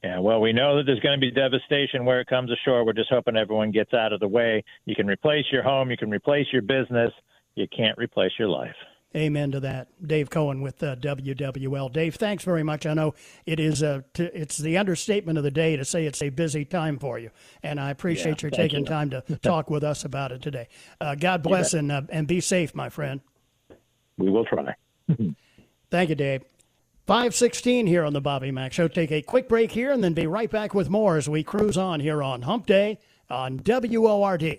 Yeah, 0.02 0.20
well, 0.20 0.40
we 0.40 0.54
know 0.54 0.76
that 0.76 0.84
there's 0.84 1.00
going 1.00 1.18
to 1.18 1.20
be 1.20 1.30
devastation 1.30 2.06
where 2.06 2.20
it 2.20 2.26
comes 2.28 2.50
ashore. 2.50 2.84
We're 2.84 2.94
just 2.94 3.10
hoping 3.10 3.36
everyone 3.36 3.72
gets 3.72 3.92
out 3.92 4.14
of 4.14 4.20
the 4.20 4.28
way. 4.28 4.64
You 4.86 4.94
can 4.94 5.06
replace 5.06 5.44
your 5.52 5.62
home, 5.62 5.90
you 5.90 5.98
can 5.98 6.10
replace 6.10 6.46
your 6.50 6.62
business, 6.62 7.12
you 7.56 7.66
can't 7.68 7.96
replace 7.98 8.32
your 8.38 8.48
life. 8.48 8.76
Amen 9.16 9.52
to 9.52 9.60
that. 9.60 9.88
Dave 10.04 10.28
Cohen 10.28 10.60
with 10.60 10.82
uh, 10.82 10.96
WWL. 10.96 11.92
Dave, 11.92 12.16
thanks 12.16 12.42
very 12.42 12.64
much. 12.64 12.84
I 12.84 12.94
know 12.94 13.14
it 13.46 13.60
is 13.60 13.80
a, 13.80 14.04
t- 14.12 14.24
it's 14.24 14.58
the 14.58 14.76
understatement 14.76 15.38
of 15.38 15.44
the 15.44 15.52
day 15.52 15.76
to 15.76 15.84
say 15.84 16.04
it's 16.04 16.20
a 16.20 16.30
busy 16.30 16.64
time 16.64 16.98
for 16.98 17.18
you, 17.18 17.30
and 17.62 17.78
I 17.78 17.90
appreciate 17.90 18.42
yeah, 18.42 18.46
your 18.46 18.50
taking 18.50 18.80
you. 18.80 18.86
time 18.86 19.10
to 19.10 19.20
talk 19.42 19.70
with 19.70 19.84
us 19.84 20.04
about 20.04 20.32
it 20.32 20.42
today. 20.42 20.68
Uh, 21.00 21.14
God 21.14 21.44
bless 21.44 21.74
and 21.74 21.92
uh, 21.92 22.02
and 22.08 22.26
be 22.26 22.40
safe, 22.40 22.74
my 22.74 22.88
friend. 22.88 23.20
We 24.18 24.30
will 24.30 24.44
try. 24.44 24.74
Thank 25.90 26.08
you, 26.08 26.16
Dave. 26.16 26.42
516 27.06 27.86
here 27.86 28.04
on 28.04 28.14
the 28.14 28.20
Bobby 28.20 28.50
Mack 28.50 28.72
Show. 28.72 28.88
Take 28.88 29.12
a 29.12 29.22
quick 29.22 29.48
break 29.48 29.70
here 29.72 29.92
and 29.92 30.02
then 30.02 30.14
be 30.14 30.26
right 30.26 30.50
back 30.50 30.74
with 30.74 30.88
more 30.88 31.16
as 31.16 31.28
we 31.28 31.44
cruise 31.44 31.76
on 31.76 32.00
here 32.00 32.22
on 32.22 32.42
Hump 32.42 32.66
Day 32.66 32.98
on 33.28 33.58
WORD. 33.58 34.58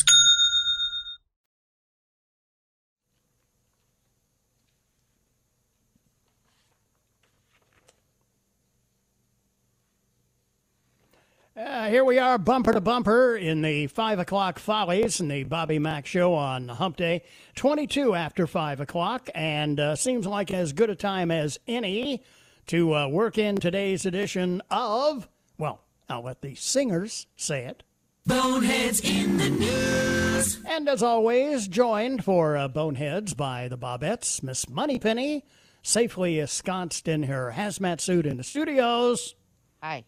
Uh, 11.61 11.89
here 11.89 12.03
we 12.03 12.17
are, 12.17 12.39
bumper 12.39 12.73
to 12.73 12.81
bumper, 12.81 13.35
in 13.35 13.61
the 13.61 13.85
5 13.85 14.17
o'clock 14.17 14.57
follies 14.57 15.21
in 15.21 15.27
the 15.27 15.43
Bobby 15.43 15.77
Mack 15.77 16.07
Show 16.07 16.33
on 16.33 16.67
Hump 16.67 16.97
Day. 16.97 17.21
22 17.53 18.15
after 18.15 18.47
5 18.47 18.79
o'clock, 18.79 19.29
and 19.35 19.79
uh, 19.79 19.95
seems 19.95 20.25
like 20.25 20.49
as 20.49 20.73
good 20.73 20.89
a 20.89 20.95
time 20.95 21.29
as 21.29 21.59
any 21.67 22.23
to 22.65 22.95
uh, 22.95 23.07
work 23.07 23.37
in 23.37 23.57
today's 23.57 24.07
edition 24.07 24.63
of, 24.71 25.29
well, 25.59 25.81
I'll 26.09 26.23
let 26.23 26.41
the 26.41 26.55
singers 26.55 27.27
say 27.35 27.65
it. 27.65 27.83
Boneheads 28.25 29.01
in 29.01 29.37
the 29.37 29.49
news. 29.51 30.59
And 30.65 30.89
as 30.89 31.03
always, 31.03 31.67
joined 31.67 32.23
for 32.23 32.57
uh, 32.57 32.69
Boneheads 32.69 33.35
by 33.35 33.67
the 33.67 33.77
Bobettes, 33.77 34.41
Miss 34.41 34.67
Moneypenny, 34.67 35.45
safely 35.83 36.39
ensconced 36.39 37.07
in 37.07 37.23
her 37.23 37.53
hazmat 37.55 38.01
suit 38.01 38.25
in 38.25 38.37
the 38.37 38.43
studios, 38.43 39.35
Hi. 39.83 40.03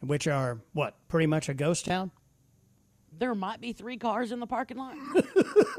Which 0.00 0.26
are, 0.26 0.60
what, 0.72 0.96
pretty 1.08 1.26
much 1.26 1.48
a 1.48 1.54
ghost 1.54 1.84
town? 1.84 2.10
There 3.18 3.34
might 3.34 3.60
be 3.60 3.72
three 3.72 3.96
cars 3.96 4.32
in 4.32 4.40
the 4.40 4.46
parking 4.46 4.78
lot. 4.78 4.96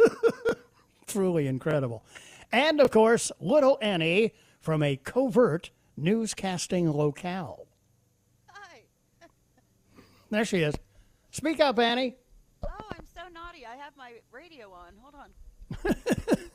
Truly 1.08 1.48
incredible. 1.48 2.04
And 2.52 2.80
of 2.80 2.92
course, 2.92 3.32
little 3.40 3.78
Annie 3.82 4.34
from 4.60 4.84
a 4.84 4.98
covert 4.98 5.72
newscasting 6.00 6.94
locale. 6.94 7.68
Hi. 8.48 8.84
There 10.30 10.46
she 10.46 10.60
is. 10.60 10.76
Speak 11.32 11.60
up, 11.60 11.80
Annie. 11.80 12.18
Oh, 12.64 12.68
I'm 12.92 13.06
so 13.16 13.22
naughty. 13.34 13.66
I 13.66 13.76
have 13.76 13.96
my 13.98 14.14
radio 14.32 14.72
on. 14.72 14.94
Hold 15.02 15.16
on. 15.16 15.96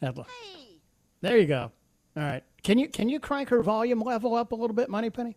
Hey. 0.00 0.80
There 1.20 1.38
you 1.38 1.46
go. 1.46 1.72
All 2.18 2.24
right. 2.24 2.42
Can 2.64 2.78
you 2.78 2.88
can 2.88 3.08
you 3.08 3.20
crank 3.20 3.50
her 3.50 3.62
volume 3.62 4.00
level 4.00 4.34
up 4.34 4.50
a 4.50 4.56
little 4.56 4.74
bit, 4.74 4.90
Moneypenny? 4.90 5.36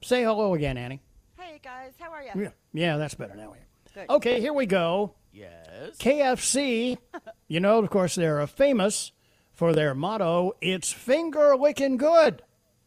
Say 0.00 0.22
hello 0.22 0.54
again, 0.54 0.78
Annie. 0.78 1.02
Hey 1.36 1.60
guys, 1.60 1.94
how 1.98 2.12
are 2.12 2.22
you? 2.22 2.30
Yeah, 2.36 2.50
yeah, 2.72 2.96
that's 2.96 3.14
better 3.14 3.34
now. 3.34 3.54
Good. 3.92 4.08
Okay, 4.08 4.40
here 4.40 4.52
we 4.52 4.66
go. 4.66 5.14
yes. 5.32 5.96
KFC, 5.98 6.98
you 7.48 7.58
know, 7.58 7.80
of 7.80 7.90
course, 7.90 8.14
they're 8.14 8.46
famous 8.46 9.10
for 9.52 9.72
their 9.72 9.92
motto, 9.92 10.52
it's 10.60 10.92
finger 10.92 11.56
licking 11.56 11.96
good. 11.96 12.42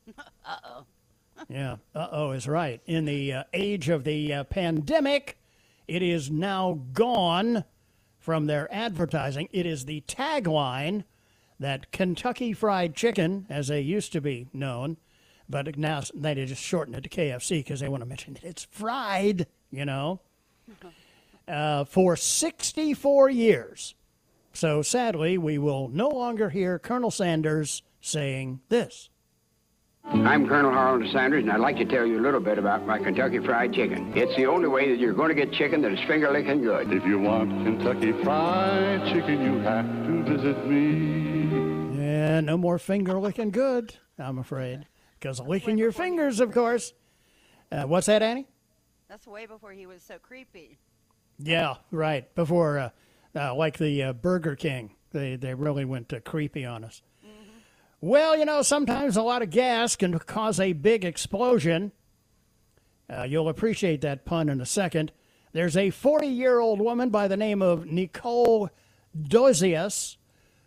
uh 0.45 0.55
oh. 0.63 0.85
yeah, 1.49 1.75
uh 1.93 2.07
oh 2.13 2.31
is 2.31 2.47
right. 2.47 2.81
In 2.85 3.03
the 3.03 3.33
uh, 3.33 3.43
age 3.53 3.89
of 3.89 4.05
the 4.05 4.33
uh, 4.33 4.43
pandemic, 4.45 5.37
it 5.85 6.01
is 6.01 6.31
now 6.31 6.79
gone 6.93 7.65
from 8.17 8.45
their 8.45 8.73
advertising. 8.73 9.49
It 9.51 9.65
is 9.65 9.83
the 9.83 10.01
tagline 10.07 11.03
that 11.63 11.93
Kentucky 11.93 12.51
Fried 12.51 12.93
Chicken, 12.93 13.45
as 13.49 13.69
they 13.69 13.79
used 13.79 14.11
to 14.11 14.19
be 14.19 14.47
known, 14.51 14.97
but 15.47 15.77
now 15.77 16.01
they 16.13 16.35
just 16.45 16.61
shortened 16.61 16.97
it 16.97 17.03
to 17.03 17.09
KFC 17.09 17.59
because 17.59 17.79
they 17.79 17.87
want 17.87 18.01
to 18.01 18.05
mention 18.05 18.33
that 18.33 18.43
it's 18.43 18.67
fried, 18.69 19.47
you 19.71 19.85
know 19.85 20.19
uh, 21.47 21.85
for 21.85 22.17
64 22.17 23.29
years. 23.29 23.95
So 24.51 24.81
sadly, 24.81 25.37
we 25.37 25.57
will 25.57 25.87
no 25.87 26.09
longer 26.09 26.49
hear 26.49 26.79
Colonel 26.79 27.11
Sanders 27.11 27.81
saying 28.01 28.59
this. 28.67 29.09
I'm 30.05 30.49
Colonel 30.49 30.71
Harold 30.73 31.09
Sanders, 31.13 31.43
and 31.43 31.51
I'd 31.51 31.61
like 31.61 31.77
to 31.77 31.85
tell 31.85 32.05
you 32.05 32.19
a 32.19 32.23
little 32.23 32.41
bit 32.41 32.57
about 32.57 32.85
my 32.85 32.99
Kentucky 32.99 33.39
Fried 33.39 33.73
Chicken. 33.73 34.11
It's 34.17 34.35
the 34.35 34.47
only 34.47 34.67
way 34.67 34.89
that 34.89 34.99
you're 34.99 35.13
going 35.13 35.29
to 35.29 35.35
get 35.35 35.53
chicken 35.53 35.81
that 35.83 35.93
is 35.93 35.99
finger 36.07 36.29
licking 36.29 36.61
good. 36.61 36.91
If 36.91 37.05
you 37.05 37.19
want 37.19 37.49
Kentucky 37.63 38.11
Fried 38.21 39.05
Chicken, 39.13 39.41
you 39.41 39.59
have 39.59 39.85
to 39.85 40.23
visit 40.23 40.67
me. 40.67 41.32
Yeah, 42.33 42.39
no 42.39 42.57
more 42.57 42.79
finger 42.79 43.19
licking 43.19 43.51
good, 43.51 43.93
I'm 44.17 44.39
afraid. 44.39 44.87
Because 45.19 45.39
licking 45.39 45.77
your 45.77 45.91
fingers, 45.91 46.39
of 46.39 46.51
course. 46.51 46.91
Uh, 47.71 47.83
what's 47.83 48.07
that, 48.07 48.23
Annie? 48.23 48.47
That's 49.07 49.27
way 49.27 49.45
before 49.45 49.71
he 49.71 49.85
was 49.85 50.01
so 50.01 50.17
creepy. 50.17 50.79
Yeah, 51.37 51.75
right. 51.91 52.33
Before, 52.33 52.79
uh, 52.79 52.89
uh, 53.35 53.53
like 53.53 53.77
the 53.77 54.01
uh, 54.01 54.13
Burger 54.13 54.55
King, 54.55 54.95
they, 55.11 55.35
they 55.35 55.53
really 55.53 55.85
went 55.85 56.11
uh, 56.11 56.21
creepy 56.21 56.65
on 56.65 56.83
us. 56.83 57.03
Well, 58.01 58.35
you 58.35 58.45
know, 58.45 58.63
sometimes 58.63 59.15
a 59.15 59.21
lot 59.21 59.43
of 59.43 59.51
gas 59.51 59.95
can 59.95 60.17
cause 60.17 60.59
a 60.59 60.73
big 60.73 61.05
explosion. 61.05 61.91
Uh, 63.07 63.23
you'll 63.29 63.47
appreciate 63.47 64.01
that 64.01 64.25
pun 64.25 64.49
in 64.49 64.59
a 64.59 64.65
second. 64.65 65.11
There's 65.51 65.77
a 65.77 65.91
40 65.91 66.25
year 66.25 66.59
old 66.59 66.81
woman 66.81 67.11
by 67.11 67.27
the 67.27 67.37
name 67.37 67.61
of 67.61 67.85
Nicole 67.85 68.71
Dozius 69.15 70.17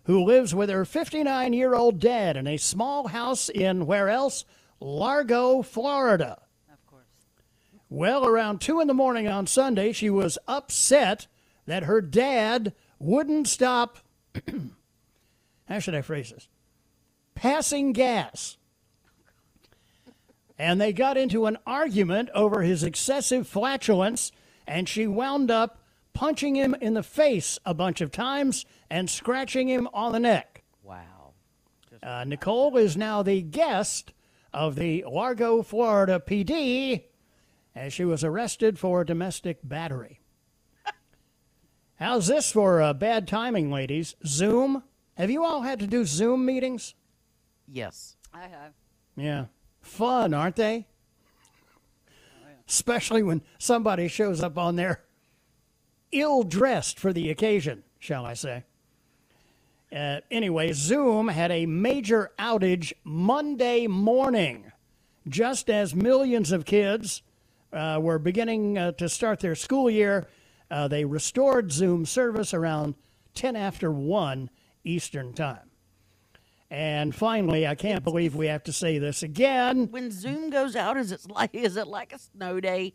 who 0.07 0.23
lives 0.23 0.55
with 0.55 0.71
her 0.71 0.85
59 0.85 1.53
year 1.53 1.75
old 1.75 1.99
dad 1.99 2.37
in 2.37 2.47
a 2.47 2.57
small 2.57 3.09
house 3.09 3.49
in 3.49 3.87
where 3.87 4.09
else? 4.09 4.45
Largo, 4.81 5.63
Florida. 5.63 6.41
Of 6.73 6.87
course. 6.87 7.05
Well, 7.91 8.25
around 8.25 8.61
2 8.61 8.81
in 8.81 8.87
the 8.87 8.95
morning 8.95 9.27
on 9.27 9.47
Sunday, 9.47 9.93
she 9.93 10.09
was 10.09 10.39
upset 10.47 11.27
that 11.67 11.85
her 11.85 12.01
dad 12.01 12.73
wouldn't 13.01 13.49
stop. 13.49 13.99
How 15.69 15.81
should 15.81 15.97
I 15.97 16.03
phrase 16.03 16.31
this? 16.31 16.49
Passing 17.35 17.93
gas. 17.93 18.57
And 20.57 20.81
they 20.81 20.93
got 20.93 21.17
into 21.17 21.47
an 21.47 21.59
argument 21.67 22.31
over 22.33 22.63
his 22.63 22.85
excessive 22.85 23.49
flatulence, 23.49 24.31
and 24.67 24.89
she 24.89 25.07
wound 25.07 25.51
up 25.51 25.81
punching 26.15 26.55
him 26.55 26.75
in 26.81 26.95
the 26.95 27.03
face 27.03 27.59
a 27.67 27.75
bunch 27.75 28.01
of 28.01 28.11
times 28.11 28.65
and 28.91 29.09
scratching 29.11 29.69
him 29.69 29.89
on 29.93 30.13
the 30.13 30.21
neck. 30.21 30.63
Wow. 30.83 31.33
Uh, 32.03 32.25
Nicole 32.25 32.77
is 32.77 32.97
now 32.97 33.23
the 33.23 33.43
guest 33.43 34.13
of 34.53 34.77
the 34.77 35.05
Largo, 35.09 35.63
Florida 35.63 36.23
PD 36.25 37.05
as 37.75 37.93
she 37.93 38.05
was 38.05 38.25
arrested 38.25 38.79
for 38.79 39.05
domestic 39.05 39.59
battery. 39.63 40.21
How's 41.97 42.27
this 42.27 42.53
for 42.53 42.81
uh, 42.81 42.93
bad 42.95 43.29
timing, 43.29 43.71
ladies? 43.71 44.15
Zoom? 44.25 44.83
Have 45.15 45.31
you 45.31 45.45
all 45.45 45.63
had 45.63 45.79
to 45.81 45.87
do 45.87 46.05
Zoom 46.05 46.45
meetings? 46.45 46.95
Yes. 47.67 48.17
I 48.33 48.43
have. 48.43 48.73
Yeah. 49.17 49.47
Fun, 49.81 50.35
aren't 50.35 50.57
they? 50.57 50.87
Especially 52.69 53.23
when 53.23 53.43
somebody 53.59 54.09
shows 54.09 54.43
up 54.43 54.59
on 54.59 54.77
there 54.77 55.03
ill 56.13 56.43
dressed 56.43 56.99
for 56.99 57.13
the 57.13 57.31
occasion, 57.31 57.83
shall 57.99 58.25
I 58.25 58.35
say. 58.35 58.65
Uh, 59.95 60.21
anyway, 60.31 60.73
Zoom 60.73 61.29
had 61.29 61.51
a 61.51 61.67
major 61.67 62.33
outage 62.39 62.93
Monday 63.05 63.87
morning, 63.87 64.73
just 65.29 65.71
as 65.71 65.95
millions 65.95 66.51
of 66.53 66.65
kids 66.65 67.23
uh, 67.73 67.99
were 68.01 68.19
beginning 68.19 68.77
uh, 68.79 68.93
to 68.93 69.09
start 69.09 69.41
their 69.41 69.55
school 69.55 69.89
year. 69.89 70.27
Uh, 70.71 70.89
they 70.89 71.05
restored 71.05 71.71
Zoom 71.71 72.05
service 72.05 72.53
around 72.53 72.95
10 73.35 73.55
after 73.55 73.91
1 73.91 74.51
Eastern 74.85 75.33
Time. 75.33 75.71
And 76.69 77.15
finally, 77.15 77.67
I 77.67 77.77
can't 77.77 78.03
believe 78.03 78.35
we 78.35 78.47
have 78.47 78.65
to 78.65 78.73
say 78.73 78.99
this 78.99 79.23
again. 79.23 79.89
When 79.91 80.11
Zoom 80.11 80.51
goes 80.51 80.75
out, 80.75 80.97
is 80.97 81.13
it 81.13 81.31
like 81.31 81.55
is 81.55 81.77
it 81.77 81.87
like 81.87 82.13
a 82.13 82.19
snow 82.19 82.59
day? 82.59 82.95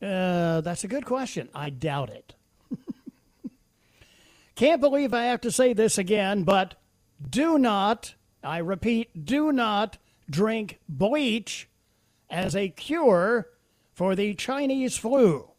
Uh, 0.00 0.62
that's 0.62 0.82
a 0.82 0.88
good 0.88 1.04
question. 1.04 1.50
I 1.54 1.68
doubt 1.68 2.08
it. 2.08 2.34
Can't 4.54 4.80
believe 4.80 5.14
I 5.14 5.24
have 5.24 5.40
to 5.42 5.50
say 5.50 5.72
this 5.72 5.98
again, 5.98 6.44
but 6.44 6.74
do 7.28 7.58
not, 7.58 8.14
I 8.42 8.58
repeat, 8.58 9.24
do 9.24 9.52
not 9.52 9.98
drink 10.28 10.80
bleach 10.88 11.68
as 12.28 12.54
a 12.54 12.68
cure 12.68 13.48
for 13.92 14.14
the 14.14 14.34
Chinese 14.34 14.96
flu. 14.96 15.50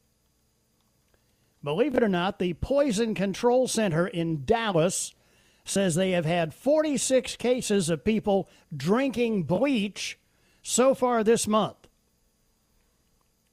Believe 1.63 1.95
it 1.95 2.03
or 2.03 2.09
not, 2.09 2.39
the 2.39 2.53
Poison 2.55 3.15
Control 3.15 3.67
Center 3.67 4.05
in 4.05 4.43
Dallas 4.45 5.13
says 5.65 5.95
they 5.95 6.11
have 6.11 6.25
had 6.25 6.53
46 6.53 7.37
cases 7.37 7.89
of 7.89 8.03
people 8.03 8.49
drinking 8.75 9.43
bleach 9.43 10.19
so 10.61 10.93
far 10.93 11.23
this 11.23 11.47
month. 11.47 11.77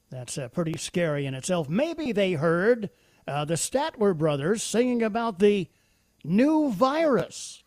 That's 0.09 0.37
uh, 0.37 0.49
pretty 0.49 0.77
scary 0.77 1.25
in 1.25 1.33
itself. 1.33 1.69
Maybe 1.69 2.11
they 2.11 2.33
heard 2.33 2.89
uh, 3.27 3.45
the 3.45 3.55
Statler 3.55 4.17
brothers 4.17 4.63
singing 4.63 5.03
about 5.03 5.39
the 5.39 5.67
new 6.23 6.71
virus. 6.71 7.63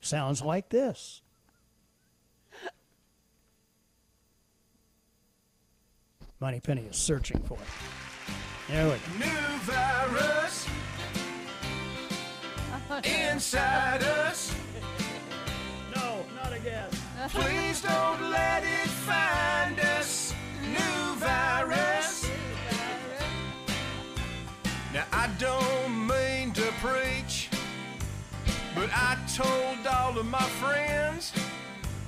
sounds 0.00 0.42
like 0.42 0.68
this. 0.68 1.22
Moneypenny 6.40 6.82
is 6.90 6.96
searching 6.96 7.40
for 7.42 7.54
it. 7.54 7.60
There 8.68 8.84
we 8.86 8.90
go. 8.92 9.26
New 9.26 9.58
virus 9.60 10.68
inside 13.04 14.02
us. 14.02 14.54
No, 15.94 16.24
not 16.34 16.52
again. 16.52 16.88
Please 17.28 17.80
don't 17.82 18.30
let 18.30 18.62
it 18.62 18.88
find 19.06 19.78
us. 19.80 20.34
New 20.62 21.14
virus. 21.16 22.01
Now 24.92 25.04
I 25.10 25.28
don't 25.38 26.06
mean 26.06 26.52
to 26.52 26.70
preach, 26.82 27.48
but 28.74 28.90
I 28.92 29.16
told 29.34 29.86
all 29.86 30.18
of 30.18 30.26
my 30.26 30.42
friends 30.60 31.32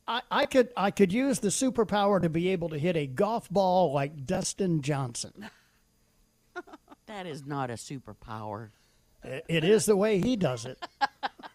I, 0.08 0.22
I 0.28 0.46
could 0.46 0.70
I 0.76 0.90
could 0.90 1.12
use 1.12 1.38
the 1.38 1.48
superpower 1.50 2.20
to 2.20 2.28
be 2.28 2.48
able 2.48 2.70
to 2.70 2.78
hit 2.78 2.96
a 2.96 3.06
golf 3.06 3.48
ball 3.48 3.92
like 3.92 4.26
Dustin 4.26 4.82
Johnson. 4.82 5.48
That 7.06 7.26
is 7.26 7.44
not 7.46 7.70
a 7.70 7.74
superpower. 7.74 8.70
It- 9.22 9.44
It 9.46 9.62
is 9.62 9.84
the 9.86 9.94
way 9.94 10.20
he 10.20 10.34
does 10.36 10.64
it. 10.64 10.82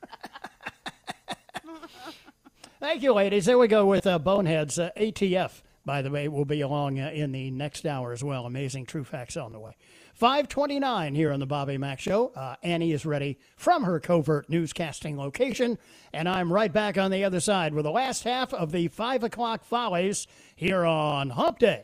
Thank 2.80 3.04
you, 3.04 3.14
ladies. 3.14 3.46
There 3.46 3.58
we 3.58 3.68
go 3.68 3.86
with 3.86 4.08
uh, 4.08 4.20
Boneheads. 4.20 4.80
Uh, 4.80 4.92
ATF, 4.96 5.64
by 5.84 6.02
the 6.02 6.10
way, 6.10 6.30
will 6.30 6.46
be 6.46 6.62
along 6.62 6.98
uh, 6.98 7.12
in 7.14 7.34
the 7.34 7.52
next 7.52 7.86
hour 7.86 8.14
as 8.14 8.24
well. 8.24 8.46
Amazing 8.46 8.86
true 8.86 9.04
facts 9.04 9.36
on 9.36 9.52
the 9.52 9.60
way. 9.60 9.76
529 10.14 11.14
here 11.14 11.34
on 11.34 11.42
the 11.42 11.46
Bobby 11.46 11.78
Mack 11.78 12.00
Show. 12.00 12.32
Uh, 12.38 12.56
Annie 12.64 12.94
is 12.94 13.06
ready 13.06 13.38
from 13.58 13.84
her 13.84 14.00
covert 14.00 14.50
newscasting 14.50 15.18
location, 15.18 15.78
and 16.14 16.30
I'm 16.30 16.54
right 16.54 16.72
back 16.72 16.98
on 16.98 17.12
the 17.12 17.26
other 17.26 17.42
side 17.42 17.74
with 17.74 17.84
the 17.84 17.92
last 17.92 18.24
half 18.24 18.54
of 18.54 18.72
the 18.72 18.88
5 18.88 19.26
o'clock 19.26 19.66
follies 19.66 20.26
here 20.56 20.86
on 20.86 21.32
Hump 21.32 21.60
Day. 21.60 21.84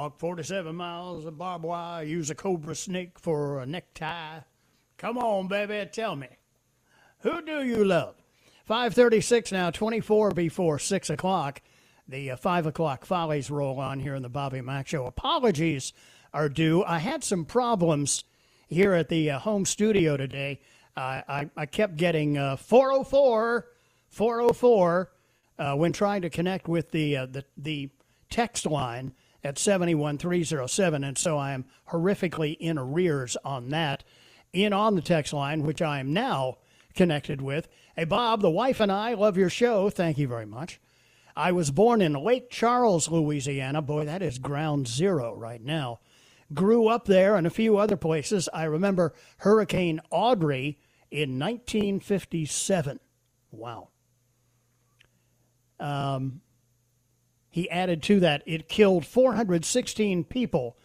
Walk 0.00 0.18
47 0.18 0.74
miles 0.74 1.26
of 1.26 1.36
barbed 1.36 1.62
wire, 1.62 2.02
use 2.02 2.30
a 2.30 2.34
cobra 2.34 2.74
snake 2.74 3.18
for 3.18 3.60
a 3.60 3.66
necktie. 3.66 4.38
Come 4.96 5.18
on, 5.18 5.46
baby, 5.46 5.86
tell 5.92 6.16
me. 6.16 6.28
Who 7.18 7.42
do 7.42 7.62
you 7.62 7.84
love? 7.84 8.14
536 8.64 9.52
now, 9.52 9.70
24 9.70 10.30
before 10.30 10.78
6 10.78 11.10
o'clock. 11.10 11.60
The 12.08 12.30
uh, 12.30 12.36
5 12.36 12.68
o'clock 12.68 13.04
follies 13.04 13.50
roll 13.50 13.78
on 13.78 14.00
here 14.00 14.14
in 14.14 14.22
the 14.22 14.30
Bobby 14.30 14.62
Mack 14.62 14.88
Show. 14.88 15.04
Apologies 15.04 15.92
are 16.32 16.48
due. 16.48 16.82
I 16.84 16.98
had 16.98 17.22
some 17.22 17.44
problems 17.44 18.24
here 18.68 18.94
at 18.94 19.10
the 19.10 19.32
uh, 19.32 19.38
home 19.40 19.66
studio 19.66 20.16
today. 20.16 20.60
Uh, 20.96 21.20
I, 21.28 21.50
I 21.58 21.66
kept 21.66 21.96
getting 21.96 22.38
uh, 22.38 22.56
404, 22.56 23.66
404 24.08 25.12
uh, 25.58 25.74
when 25.74 25.92
trying 25.92 26.22
to 26.22 26.30
connect 26.30 26.68
with 26.68 26.90
the, 26.90 27.18
uh, 27.18 27.26
the, 27.26 27.44
the 27.58 27.90
text 28.30 28.64
line 28.64 29.12
at 29.42 29.58
71307. 29.58 31.04
And 31.04 31.18
so 31.18 31.38
I 31.38 31.52
am 31.52 31.64
horrifically 31.90 32.56
in 32.58 32.78
arrears 32.78 33.36
on 33.44 33.70
that. 33.70 34.04
In 34.52 34.72
on 34.72 34.96
the 34.96 35.02
text 35.02 35.32
line, 35.32 35.62
which 35.62 35.80
I 35.80 36.00
am 36.00 36.12
now 36.12 36.58
connected 36.94 37.40
with. 37.40 37.68
Hey, 37.94 38.04
Bob, 38.04 38.40
the 38.40 38.50
wife 38.50 38.80
and 38.80 38.90
I 38.90 39.14
love 39.14 39.36
your 39.36 39.50
show. 39.50 39.90
Thank 39.90 40.18
you 40.18 40.26
very 40.26 40.46
much. 40.46 40.80
I 41.36 41.52
was 41.52 41.70
born 41.70 42.02
in 42.02 42.14
Lake 42.14 42.50
Charles, 42.50 43.08
Louisiana. 43.08 43.80
Boy, 43.80 44.04
that 44.04 44.22
is 44.22 44.38
ground 44.38 44.88
zero 44.88 45.34
right 45.34 45.62
now. 45.62 46.00
Grew 46.52 46.88
up 46.88 47.06
there 47.06 47.36
and 47.36 47.46
a 47.46 47.50
few 47.50 47.76
other 47.76 47.96
places. 47.96 48.48
I 48.52 48.64
remember 48.64 49.14
Hurricane 49.38 50.00
Audrey 50.10 50.78
in 51.10 51.38
1957. 51.38 52.98
Wow. 53.52 53.88
Um, 55.78 56.40
he 57.50 57.68
added 57.68 58.02
to 58.04 58.20
that, 58.20 58.42
it 58.46 58.68
killed 58.68 59.04
416 59.04 60.24
people. 60.24 60.76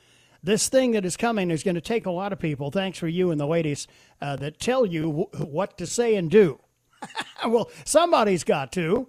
This 0.41 0.67
thing 0.67 0.91
that 0.91 1.05
is 1.05 1.15
coming 1.15 1.51
is 1.51 1.63
going 1.63 1.75
to 1.75 1.81
take 1.81 2.05
a 2.05 2.11
lot 2.11 2.33
of 2.33 2.39
people. 2.39 2.71
Thanks 2.71 2.97
for 2.97 3.07
you 3.07 3.31
and 3.31 3.39
the 3.39 3.47
ladies 3.47 3.87
uh, 4.21 4.35
that 4.37 4.59
tell 4.59 4.85
you 4.85 5.01
w- 5.01 5.51
what 5.51 5.77
to 5.77 5.87
say 5.87 6.15
and 6.15 6.29
do. 6.29 6.59
well, 7.47 7.69
somebody's 7.83 8.43
got 8.43 8.71
to. 8.73 9.07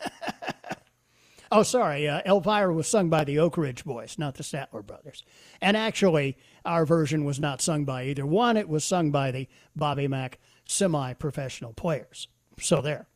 oh, 1.52 1.62
sorry. 1.62 2.08
Uh, 2.08 2.22
Elvira 2.24 2.72
was 2.72 2.88
sung 2.88 3.08
by 3.10 3.24
the 3.24 3.38
Oak 3.38 3.56
Ridge 3.56 3.84
Boys, 3.84 4.18
not 4.18 4.36
the 4.36 4.42
Statler 4.42 4.84
Brothers. 4.84 5.24
And 5.60 5.76
actually, 5.76 6.36
our 6.64 6.86
version 6.86 7.24
was 7.24 7.40
not 7.40 7.60
sung 7.60 7.84
by 7.84 8.04
either 8.04 8.26
one. 8.26 8.56
It 8.56 8.68
was 8.68 8.84
sung 8.84 9.10
by 9.10 9.30
the 9.30 9.48
Bobby 9.74 10.08
Mack 10.08 10.38
semi 10.66 11.12
professional 11.14 11.72
players. 11.72 12.28
So 12.60 12.80
there. 12.80 13.06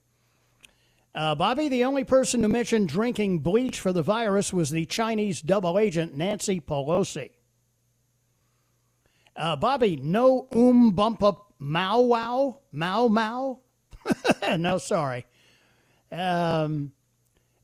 Uh, 1.15 1.35
Bobby, 1.35 1.69
the 1.69 1.85
only 1.85 2.03
person 2.03 2.43
who 2.43 2.49
mentioned 2.49 2.89
drinking 2.89 3.39
bleach 3.39 3.79
for 3.79 3.93
the 3.93 4.03
virus 4.03 4.53
was 4.53 4.71
the 4.71 4.85
Chinese 4.85 5.41
double 5.41 5.79
agent 5.79 6.17
Nancy 6.17 6.61
Pelosi. 6.61 7.31
Uh, 9.37 9.55
Bobby, 9.57 9.97
no 9.97 10.49
um 10.53 10.91
bump 10.91 11.23
up 11.23 11.53
Mao 11.59 12.01
wow? 12.01 12.59
Mao 12.73 13.07
Mao? 13.09 13.61
no, 14.59 14.79
sorry. 14.79 15.25
Um, 16.11 16.93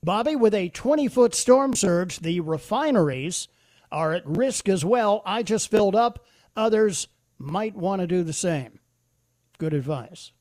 Bobby, 0.03 0.37
with 0.37 0.55
a 0.55 0.69
20 0.69 1.09
foot 1.09 1.35
storm 1.35 1.75
surge, 1.75 2.21
the 2.21 2.41
refineries 2.41 3.49
are 3.91 4.15
at 4.15 4.27
risk 4.27 4.69
as 4.69 4.85
well. 4.85 5.23
I 5.27 5.43
just 5.43 5.71
filled 5.71 5.97
up. 5.97 6.25
Others 6.57 7.09
might 7.39 7.75
want 7.75 8.01
to 8.01 8.07
do 8.07 8.23
the 8.23 8.33
same. 8.33 8.79
Good 9.59 9.75
advice. 9.75 10.33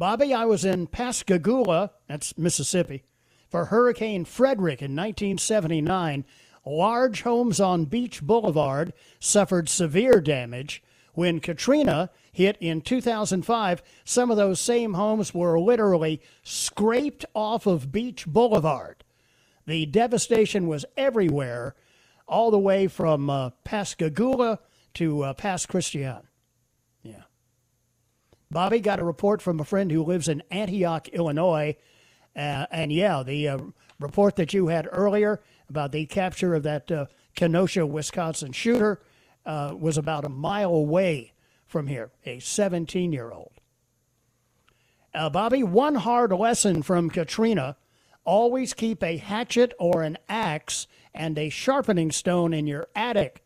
Bobby, 0.00 0.32
I 0.32 0.46
was 0.46 0.64
in 0.64 0.86
Pascagoula, 0.86 1.90
that's 2.08 2.38
Mississippi, 2.38 3.02
for 3.50 3.66
Hurricane 3.66 4.24
Frederick 4.24 4.80
in 4.80 4.96
1979. 4.96 6.24
Large 6.64 7.20
homes 7.20 7.60
on 7.60 7.84
Beach 7.84 8.22
Boulevard 8.22 8.94
suffered 9.18 9.68
severe 9.68 10.22
damage. 10.22 10.82
When 11.12 11.38
Katrina 11.38 12.08
hit 12.32 12.56
in 12.60 12.80
2005, 12.80 13.82
some 14.02 14.30
of 14.30 14.38
those 14.38 14.58
same 14.58 14.94
homes 14.94 15.34
were 15.34 15.60
literally 15.60 16.22
scraped 16.42 17.26
off 17.34 17.66
of 17.66 17.92
Beach 17.92 18.26
Boulevard. 18.26 19.04
The 19.66 19.84
devastation 19.84 20.66
was 20.66 20.86
everywhere, 20.96 21.74
all 22.26 22.50
the 22.50 22.58
way 22.58 22.86
from 22.86 23.28
uh, 23.28 23.50
Pascagoula 23.64 24.60
to 24.94 25.24
uh, 25.24 25.34
Pass 25.34 25.66
Christian. 25.66 26.29
Bobby 28.50 28.80
got 28.80 28.98
a 28.98 29.04
report 29.04 29.40
from 29.40 29.60
a 29.60 29.64
friend 29.64 29.92
who 29.92 30.02
lives 30.02 30.28
in 30.28 30.42
Antioch, 30.50 31.08
Illinois. 31.08 31.76
Uh, 32.34 32.66
and 32.70 32.92
yeah, 32.92 33.22
the 33.22 33.48
uh, 33.48 33.58
report 34.00 34.36
that 34.36 34.52
you 34.52 34.68
had 34.68 34.88
earlier 34.90 35.40
about 35.68 35.92
the 35.92 36.06
capture 36.06 36.54
of 36.54 36.64
that 36.64 36.90
uh, 36.90 37.06
Kenosha, 37.36 37.86
Wisconsin 37.86 38.52
shooter 38.52 39.00
uh, 39.46 39.74
was 39.78 39.96
about 39.96 40.24
a 40.24 40.28
mile 40.28 40.74
away 40.74 41.32
from 41.66 41.86
here, 41.86 42.10
a 42.26 42.40
17 42.40 43.12
year 43.12 43.30
old. 43.30 43.52
Uh, 45.14 45.30
Bobby, 45.30 45.62
one 45.62 45.96
hard 45.96 46.32
lesson 46.32 46.82
from 46.82 47.10
Katrina 47.10 47.76
always 48.24 48.74
keep 48.74 49.02
a 49.02 49.16
hatchet 49.16 49.72
or 49.78 50.02
an 50.02 50.18
axe 50.28 50.86
and 51.14 51.38
a 51.38 51.48
sharpening 51.48 52.10
stone 52.10 52.52
in 52.52 52.66
your 52.66 52.88
attic. 52.94 53.44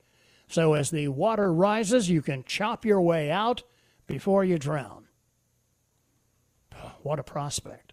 So 0.49 0.75
as 0.75 0.91
the 0.91 1.09
water 1.09 1.53
rises, 1.53 2.11
you 2.11 2.23
can 2.23 2.45
chop 2.45 2.85
your 2.85 3.01
way 3.01 3.31
out 3.31 3.63
before 4.07 4.45
you 4.45 4.59
drown. 4.59 5.09
What 7.03 7.19
a 7.19 7.23
prospect. 7.23 7.93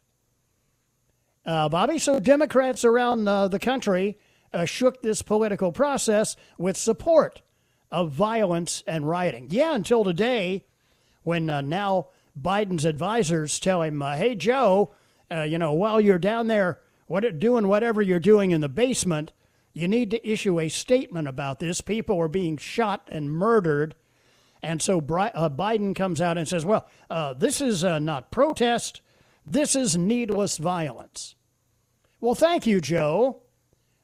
Uh, 1.46 1.70
Bobby, 1.70 1.98
so 1.98 2.20
Democrats 2.20 2.86
around 2.86 3.28
uh, 3.28 3.48
the 3.48 3.60
country 3.60 4.18
uh, 4.54 4.66
shook 4.66 5.02
this 5.02 5.22
political 5.22 5.72
process 5.72 6.36
with 6.58 6.78
support 6.78 7.42
of 7.92 8.12
violence 8.12 8.84
and 8.88 9.08
rioting. 9.08 9.48
Yeah, 9.50 9.76
until 9.76 10.04
today, 10.04 10.66
when 11.24 11.50
uh, 11.50 11.62
now 11.62 12.08
Biden's 12.40 12.86
advisors 12.86 13.60
tell 13.60 13.82
him, 13.82 14.02
uh, 14.02 14.16
hey, 14.16 14.36
Joe, 14.36 14.94
uh, 15.32 15.44
you 15.44 15.58
know, 15.58 15.74
while 15.74 16.00
you're 16.00 16.20
down 16.20 16.48
there 16.48 16.80
what, 17.08 17.40
doing 17.40 17.68
whatever 17.68 18.02
you're 18.02 18.20
doing 18.20 18.52
in 18.52 18.62
the 18.62 18.70
basement, 18.70 19.34
you 19.74 19.88
need 19.88 20.12
to 20.12 20.30
issue 20.30 20.60
a 20.60 20.70
statement 20.70 21.28
about 21.28 21.60
this. 21.60 21.82
People 21.82 22.20
are 22.20 22.28
being 22.28 22.58
shot 22.58 23.08
and 23.12 23.32
murdered 23.32 23.96
and 24.64 24.82
so 24.82 24.98
uh, 24.98 25.50
Biden 25.50 25.96
comes 25.96 26.22
out 26.22 26.38
and 26.38 26.48
says, 26.48 26.66
well, 26.66 26.88
uh, 27.10 27.34
this 27.34 27.62
is 27.62 27.84
uh, 27.84 28.00
not 28.00 28.32
protest, 28.32 29.02
this 29.46 29.76
is 29.76 29.98
needless 29.98 30.58
violence. 30.58 31.36
Well, 32.20 32.36
thank 32.36 32.68
you, 32.68 32.80
Joe, 32.80 33.42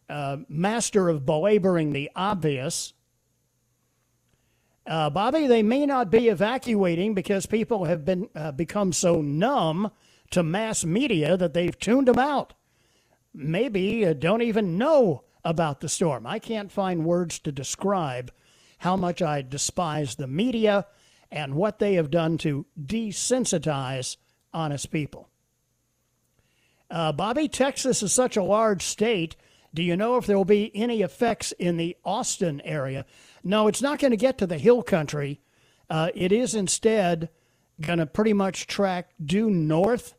uh, 0.10 0.38
master 0.50 1.10
of 1.10 1.26
belaboring 1.26 1.94
the 1.94 2.10
obvious. 2.16 2.94
Uh, 4.88 5.10
Bobby, 5.10 5.46
they 5.46 5.62
may 5.62 5.86
not 5.86 6.10
be 6.10 6.30
evacuating 6.30 7.14
because 7.14 7.46
people 7.46 7.86
have 7.86 8.06
been 8.06 8.30
become 8.56 8.94
so 8.94 9.22
numb 9.22 9.92
to 10.32 10.42
mass 10.42 10.86
media 10.86 11.38
that 11.38 11.54
they've 11.54 11.78
tuned 11.78 12.08
them 12.08 12.18
out. 12.18 12.54
Maybe 13.34 14.12
don't 14.18 14.42
even 14.42 14.78
know 14.78 15.24
about 15.44 15.82
the 15.82 15.90
storm. 15.90 16.26
I 16.26 16.40
can't 16.40 16.72
find 16.72 17.06
words 17.06 17.38
to 17.40 17.52
describe 17.52 18.32
how 18.78 18.96
much 18.96 19.22
I 19.22 19.42
despise 19.42 20.16
the 20.16 20.28
media 20.28 20.86
and 21.32 21.56
what 21.56 21.80
they 21.80 21.96
have 21.96 22.12
done 22.12 22.38
to 22.40 22.66
desensitize 22.80 24.18
honest 24.54 24.92
people. 24.92 25.30
Uh, 26.90 27.12
Bobby, 27.12 27.48
Texas 27.48 28.02
is 28.02 28.14
such 28.14 28.38
a 28.38 28.44
large 28.44 28.84
state. 28.84 29.36
Do 29.74 29.84
you 29.84 29.98
know 29.98 30.18
if 30.18 30.26
there 30.26 30.38
will 30.38 30.46
be 30.46 30.72
any 30.74 31.02
effects 31.02 31.52
in 31.54 31.78
the 31.78 31.98
Austin 32.06 32.62
area? 32.62 33.06
No, 33.44 33.68
it's 33.68 33.82
not 33.82 34.00
going 34.00 34.12
to 34.12 34.18
get 34.18 34.38
to 34.38 34.48
the 34.48 34.58
hill 34.58 34.84
country. 34.84 35.42
Uh, 35.90 36.10
it 36.16 36.32
is 36.32 36.56
instead 36.56 37.30
going 37.82 38.00
to 38.00 38.06
pretty 38.06 38.34
much 38.34 38.68
track 38.68 39.12
due 39.24 39.50
north, 39.50 40.16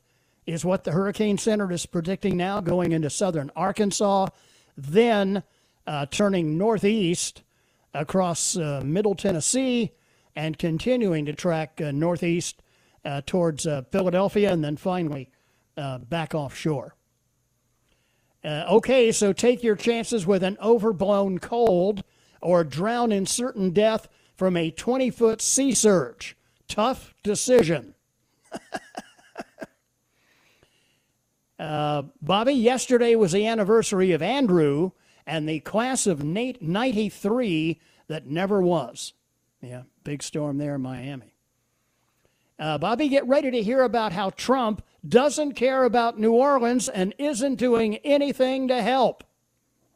is 0.46 0.64
what 0.64 0.84
the 0.84 0.92
Hurricane 0.92 1.38
Center 1.38 1.70
is 1.72 1.86
predicting 1.86 2.36
now, 2.36 2.60
going 2.60 2.92
into 2.92 3.10
southern 3.10 3.50
Arkansas, 3.56 4.28
then 4.76 5.42
uh, 5.86 6.06
turning 6.06 6.56
northeast 6.56 7.42
across 7.94 8.56
uh, 8.56 8.82
Middle 8.84 9.14
Tennessee 9.14 9.92
and 10.36 10.58
continuing 10.58 11.26
to 11.26 11.32
track 11.32 11.80
uh, 11.82 11.90
northeast 11.90 12.62
uh, 13.04 13.20
towards 13.26 13.66
uh, 13.66 13.82
Philadelphia 13.90 14.52
and 14.52 14.62
then 14.62 14.76
finally 14.76 15.30
uh, 15.76 15.98
back 15.98 16.34
offshore. 16.34 16.94
Uh, 18.44 18.64
okay, 18.68 19.10
so 19.10 19.32
take 19.32 19.62
your 19.62 19.74
chances 19.74 20.26
with 20.26 20.42
an 20.44 20.56
overblown 20.60 21.38
cold 21.38 22.04
or 22.40 22.62
drown 22.62 23.10
in 23.10 23.26
certain 23.26 23.70
death 23.70 24.08
from 24.36 24.56
a 24.56 24.70
20 24.70 25.10
foot 25.10 25.42
sea 25.42 25.74
surge. 25.74 26.36
Tough 26.68 27.14
decision. 27.22 27.94
Bobby, 31.58 32.52
yesterday 32.52 33.16
was 33.16 33.32
the 33.32 33.46
anniversary 33.46 34.12
of 34.12 34.22
Andrew 34.22 34.92
and 35.28 35.46
the 35.46 35.60
class 35.60 36.06
of 36.06 36.24
93 36.24 37.80
that 38.08 38.26
never 38.26 38.62
was. 38.62 39.12
Yeah, 39.60 39.82
big 40.02 40.22
storm 40.22 40.56
there 40.56 40.76
in 40.76 40.80
Miami. 40.80 41.34
Uh, 42.58 42.78
Bobby, 42.78 43.08
get 43.08 43.28
ready 43.28 43.50
to 43.50 43.62
hear 43.62 43.82
about 43.82 44.12
how 44.12 44.30
Trump 44.30 44.82
doesn't 45.06 45.52
care 45.52 45.84
about 45.84 46.18
New 46.18 46.32
Orleans 46.32 46.88
and 46.88 47.14
isn't 47.18 47.56
doing 47.56 47.96
anything 47.98 48.68
to 48.68 48.82
help. 48.82 49.22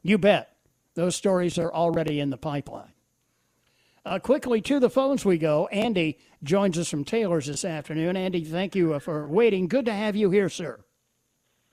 You 0.03 0.17
bet. 0.17 0.55
Those 0.93 1.15
stories 1.15 1.57
are 1.57 1.73
already 1.73 2.19
in 2.19 2.29
the 2.29 2.37
pipeline. 2.37 2.93
Uh, 4.05 4.19
quickly 4.19 4.61
to 4.61 4.79
the 4.79 4.89
phones 4.89 5.25
we 5.25 5.39
go. 5.39 5.65
Andy 5.67 6.19
joins 6.43 6.77
us 6.77 6.89
from 6.89 7.03
Taylors 7.03 7.47
this 7.47 7.65
afternoon. 7.65 8.15
Andy, 8.15 8.43
thank 8.43 8.75
you 8.75 8.99
for 8.99 9.27
waiting. 9.27 9.67
Good 9.67 9.85
to 9.85 9.93
have 9.93 10.15
you 10.15 10.29
here, 10.29 10.49
sir. 10.49 10.79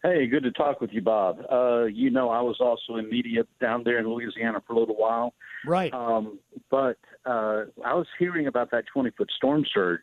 Hey, 0.02 0.26
good 0.26 0.44
to 0.44 0.50
talk 0.50 0.80
with 0.80 0.90
you, 0.92 1.02
Bob. 1.02 1.40
Uh, 1.52 1.84
you 1.84 2.10
know, 2.10 2.30
I 2.30 2.40
was 2.40 2.56
also 2.58 2.96
in 2.96 3.10
media 3.10 3.42
down 3.60 3.82
there 3.84 3.98
in 3.98 4.08
Louisiana 4.08 4.62
for 4.66 4.72
a 4.72 4.78
little 4.78 4.96
while. 4.96 5.34
Right. 5.66 5.92
Um, 5.92 6.38
but 6.70 6.96
uh, 7.26 7.64
I 7.84 7.94
was 7.94 8.06
hearing 8.18 8.46
about 8.46 8.70
that 8.70 8.84
20 8.92 9.10
foot 9.10 9.30
storm 9.36 9.64
surge. 9.72 10.00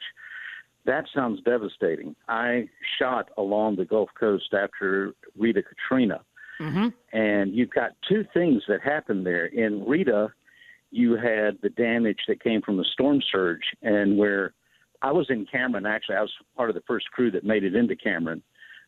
That 0.86 1.06
sounds 1.16 1.42
devastating. 1.42 2.16
I 2.30 2.70
shot 3.00 3.32
along 3.38 3.78
the 3.78 3.86
Gulf 3.86 4.10
Coast 4.18 4.54
after 4.54 5.14
Rita 5.36 5.64
Katrina. 5.64 6.22
Mm-hmm. 6.62 6.90
And 7.12 7.56
you've 7.56 7.72
got 7.72 7.92
two 8.08 8.24
things 8.34 8.64
that 8.68 8.82
happened 8.82 9.26
there. 9.26 9.48
In 9.48 9.84
Rita, 9.86 10.32
you 10.92 11.16
had 11.16 11.58
the 11.64 11.70
damage 11.76 12.20
that 12.28 12.42
came 12.44 12.62
from 12.62 12.78
the 12.78 12.86
storm 12.94 13.22
surge, 13.32 13.64
and 13.82 14.18
where 14.18 14.54
I 15.02 15.12
was 15.12 15.28
in 15.30 15.46
Cameron, 15.46 15.86
actually, 15.86 16.16
I 16.16 16.22
was 16.22 16.32
part 16.56 16.70
of 16.70 16.76
the 16.76 16.84
first 16.88 17.12
crew 17.12 17.32
that 17.32 17.44
made 17.44 17.64
it 17.64 17.76
into 17.76 17.96
Cameron 17.96 18.42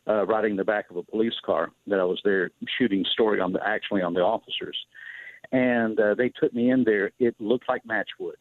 uh, 0.08 0.26
riding 0.26 0.56
the 0.56 0.64
back 0.64 0.90
of 0.90 0.96
a 0.96 1.02
police 1.02 1.38
car 1.44 1.70
that 1.86 2.00
I 2.00 2.04
was 2.04 2.20
there 2.24 2.50
shooting 2.78 3.04
story 3.12 3.40
on 3.40 3.52
the 3.52 3.60
actually 3.66 4.02
on 4.02 4.14
the 4.14 4.20
officers, 4.20 4.76
and 5.52 5.98
uh, 6.00 6.14
they 6.14 6.28
took 6.30 6.52
me 6.54 6.70
in 6.70 6.84
there. 6.84 7.12
It 7.18 7.34
looked 7.40 7.68
like 7.68 7.82
matchwood. 7.84 8.34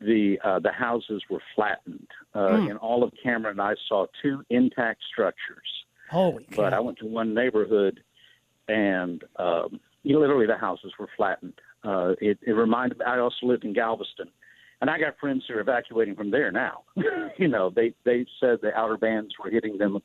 the 0.00 0.38
uh, 0.44 0.58
the 0.58 0.72
houses 0.72 1.22
were 1.30 1.42
flattened. 1.54 2.08
Uh, 2.34 2.58
Hmm. 2.58 2.68
In 2.70 2.76
all 2.76 3.02
of 3.02 3.12
Cameron, 3.22 3.58
I 3.60 3.74
saw 3.88 4.06
two 4.22 4.42
intact 4.50 5.00
structures. 5.10 5.68
Holy 6.10 6.46
But 6.56 6.72
I 6.74 6.80
went 6.80 6.98
to 6.98 7.06
one 7.06 7.34
neighborhood, 7.34 8.00
and 8.68 9.22
um, 9.36 9.80
literally 10.04 10.46
the 10.46 10.56
houses 10.56 10.92
were 10.98 11.08
flattened. 11.16 11.60
Uh, 11.84 12.14
it, 12.20 12.38
it 12.46 12.52
reminded. 12.52 13.00
I 13.02 13.18
also 13.18 13.46
lived 13.46 13.64
in 13.64 13.72
Galveston, 13.72 14.28
and 14.80 14.90
I 14.90 14.98
got 14.98 15.18
friends 15.18 15.44
who 15.46 15.54
are 15.54 15.60
evacuating 15.60 16.16
from 16.16 16.30
there 16.30 16.50
now. 16.50 16.82
you 17.38 17.48
know, 17.48 17.70
they 17.70 17.94
they 18.04 18.26
said 18.40 18.58
the 18.62 18.74
outer 18.74 18.96
bands 18.96 19.34
were 19.42 19.50
hitting 19.50 19.78
them. 19.78 19.98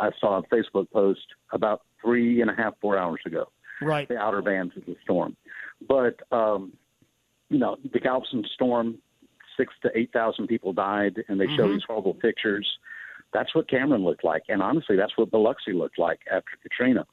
I 0.00 0.10
saw 0.20 0.38
a 0.38 0.42
Facebook 0.44 0.90
post 0.90 1.26
about 1.52 1.82
three 2.00 2.40
and 2.40 2.50
a 2.50 2.54
half, 2.54 2.74
four 2.80 2.98
hours 2.98 3.20
ago. 3.26 3.48
Right. 3.80 4.08
The 4.08 4.16
outer 4.16 4.42
bands 4.42 4.76
of 4.76 4.84
the 4.86 4.96
storm, 5.02 5.36
but 5.88 6.20
um, 6.30 6.72
you 7.48 7.58
know, 7.58 7.76
the 7.92 7.98
Galveston 7.98 8.44
storm, 8.54 8.98
six 9.56 9.74
to 9.82 9.90
eight 9.94 10.12
thousand 10.12 10.46
people 10.46 10.72
died, 10.72 11.22
and 11.28 11.40
they 11.40 11.48
show 11.56 11.66
Mhm. 11.66 11.72
these 11.72 11.82
horrible 11.86 12.14
pictures. 12.14 12.66
That's 13.32 13.54
what 13.54 13.68
Cameron 13.68 14.04
looked 14.04 14.24
like, 14.24 14.42
and 14.48 14.62
honestly, 14.62 14.94
that's 14.96 15.16
what 15.16 15.30
Biloxi 15.30 15.72
looked 15.72 15.98
like 15.98 16.20
after 16.30 16.52
Katrina. 16.62 17.06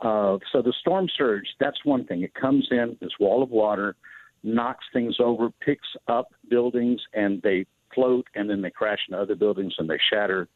Uh, 0.00 0.38
so 0.52 0.62
the 0.62 0.74
storm 0.80 1.08
surge, 1.08 1.48
that's 1.58 1.84
one 1.84 2.04
thing. 2.04 2.22
It 2.22 2.34
comes 2.34 2.68
in, 2.70 2.96
this 3.00 3.18
wall 3.18 3.42
of 3.42 3.50
water, 3.50 3.96
knocks 4.42 4.84
things 4.92 5.16
over, 5.18 5.50
picks 5.60 5.88
up 6.06 6.28
buildings, 6.48 7.00
and 7.14 7.40
they 7.42 7.66
float, 7.94 8.26
and 8.34 8.48
then 8.50 8.60
they 8.62 8.70
crash 8.70 9.00
into 9.08 9.18
other 9.20 9.34
buildings 9.34 9.74
and 9.78 9.88
they 9.88 9.98
shatter. 10.12 10.48